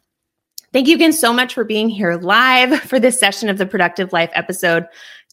Thank 0.75 0.89
you 0.89 0.95
again 0.95 1.13
so 1.13 1.31
much 1.31 1.53
for 1.53 1.63
being 1.63 1.87
here 1.87 2.15
live 2.15 2.81
for 2.89 2.99
this 2.99 3.17
session 3.17 3.47
of 3.47 3.57
the 3.57 3.65
Productive 3.65 4.11
Life 4.11 4.29
episode 4.33 4.85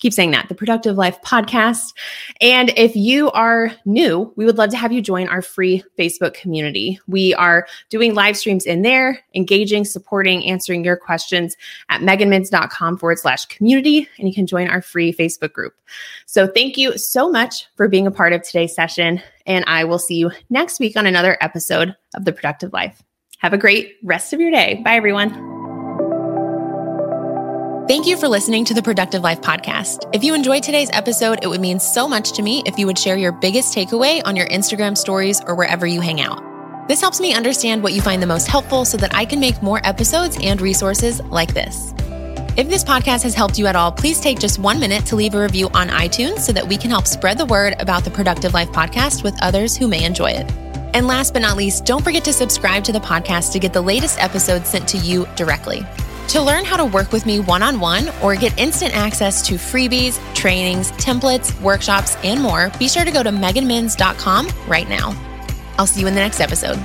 keep 0.03 0.13
saying 0.13 0.33
that 0.33 0.49
the 0.49 0.55
Productive 0.55 0.97
Life 0.97 1.23
podcast. 1.23 1.95
And 2.41 2.73
if 2.77 2.97
you 2.97 3.31
are 3.31 3.73
new, 3.85 4.33
we 4.37 4.45
would 4.45 4.59
love 4.59 4.71
to 4.71 4.77
have 4.77 4.91
you 4.91 5.01
join 5.01 5.29
our 5.29 5.41
free 5.41 5.85
Facebook 5.97 6.35
community. 6.35 6.99
We 7.07 7.35
are 7.35 7.69
doing 7.89 8.15
live 8.15 8.37
streams 8.37 8.67
in 8.67 8.83
there, 8.83 9.21
engaging, 9.37 9.85
supporting, 9.85 10.45
answering 10.45 10.85
your 10.85 10.97
questions 10.97 11.57
at 11.89 12.01
meganminns.com 12.01 12.99
forward 12.99 13.21
slash 13.21 13.45
community. 13.47 14.09
And 14.19 14.27
you 14.27 14.35
can 14.35 14.47
join 14.47 14.69
our 14.69 14.83
free 14.83 15.13
Facebook 15.13 15.53
group. 15.53 15.75
So 16.27 16.49
thank 16.49 16.77
you 16.77 16.99
so 16.99 17.31
much 17.31 17.69
for 17.77 17.89
being 17.89 18.09
a 18.09 18.11
part 18.11 18.33
of 18.33 18.43
today's 18.43 18.75
session. 18.75 19.23
And 19.47 19.65
I 19.69 19.85
will 19.85 20.01
see 20.01 20.17
you 20.17 20.33
next 20.51 20.81
week 20.81 20.97
on 20.97 21.07
another 21.07 21.39
episode 21.41 21.95
of 22.17 22.25
The 22.25 22.33
Productive 22.33 22.73
Life. 22.73 23.03
Have 23.43 23.53
a 23.53 23.59
great 23.59 23.97
rest 24.05 24.33
of 24.33 24.41
your 24.41 24.53
day. 24.53 24.81
Bye, 24.85 24.95
everyone. 24.95 25.31
Thank 27.89 28.07
you 28.07 28.17
for 28.17 28.29
listening 28.29 28.65
to 28.67 28.75
the 28.75 28.83
Productive 28.83 29.23
Life 29.23 29.41
podcast. 29.41 30.09
If 30.15 30.23
you 30.23 30.33
enjoyed 30.33 30.63
today's 30.63 30.89
episode, 30.93 31.41
it 31.43 31.49
would 31.49 31.61
mean 31.61 31.81
so 31.81 32.09
much 32.09 32.31
to 32.33 32.43
me 32.43 32.63
if 32.67 32.79
you 32.79 32.87
would 32.87 32.97
share 32.97 33.17
your 33.17 33.33
biggest 33.33 33.77
takeaway 33.77 34.23
on 34.25 34.37
your 34.37 34.47
Instagram 34.47 34.97
stories 34.97 35.41
or 35.45 35.57
wherever 35.57 35.89
you 35.89 36.01
hang 36.01 36.21
out. 36.21 36.41
This 36.87 37.01
helps 37.01 37.21
me 37.21 37.35
understand 37.35 37.83
what 37.83 37.93
you 37.93 38.01
find 38.01 38.23
the 38.23 38.29
most 38.29 38.47
helpful 38.47 38.85
so 38.85 38.97
that 38.99 39.13
I 39.13 39.25
can 39.25 39.41
make 39.41 39.61
more 39.61 39.81
episodes 39.85 40.39
and 40.41 40.61
resources 40.61 41.21
like 41.25 41.53
this. 41.53 41.93
If 42.57 42.69
this 42.69 42.85
podcast 42.85 43.25
has 43.25 43.35
helped 43.35 43.59
you 43.59 43.67
at 43.67 43.75
all, 43.75 43.91
please 43.91 44.21
take 44.21 44.39
just 44.39 44.61
one 44.61 44.79
minute 44.79 45.05
to 45.07 45.17
leave 45.17 45.35
a 45.35 45.43
review 45.43 45.69
on 45.75 45.89
iTunes 45.89 46.39
so 46.41 46.53
that 46.53 46.69
we 46.69 46.77
can 46.77 46.91
help 46.91 47.09
spread 47.09 47.39
the 47.39 47.47
word 47.47 47.75
about 47.81 48.05
the 48.05 48.11
Productive 48.11 48.55
Life 48.55 48.71
podcast 48.71 49.25
with 49.25 49.37
others 49.43 49.77
who 49.77 49.89
may 49.89 50.05
enjoy 50.05 50.31
it. 50.31 50.62
And 50.95 51.07
last 51.07 51.33
but 51.33 51.43
not 51.43 51.57
least, 51.57 51.85
don't 51.85 52.03
forget 52.03 52.25
to 52.25 52.33
subscribe 52.33 52.85
to 52.85 52.93
the 52.93 53.01
podcast 53.01 53.53
to 53.53 53.59
get 53.59 53.73
the 53.73 53.81
latest 53.81 54.19
episodes 54.19 54.69
sent 54.69 54.89
to 54.89 54.99
you 54.99 55.27
directly. 55.37 55.87
To 56.29 56.41
learn 56.41 56.65
how 56.65 56.77
to 56.77 56.85
work 56.85 57.13
with 57.13 57.27
me 57.27 57.41
one 57.41 57.63
on 57.63 57.81
one 57.81 58.09
or 58.23 58.37
get 58.37 58.59
instant 58.59 58.95
access 58.97 59.47
to 59.49 59.55
freebies, 59.55 60.19
trainings, 60.35 60.93
templates, 60.93 61.59
workshops, 61.61 62.17
and 62.25 62.41
more, 62.41 62.71
be 62.79 62.89
sure 62.89 63.05
to 63.05 63.11
go 63.11 63.23
to 63.23 63.31
meganminns.com 63.31 64.49
right 64.67 64.89
now. 64.89 65.15
I'll 65.79 65.87
see 65.87 66.01
you 66.01 66.07
in 66.07 66.15
the 66.15 66.21
next 66.21 66.41
episode. 66.41 66.79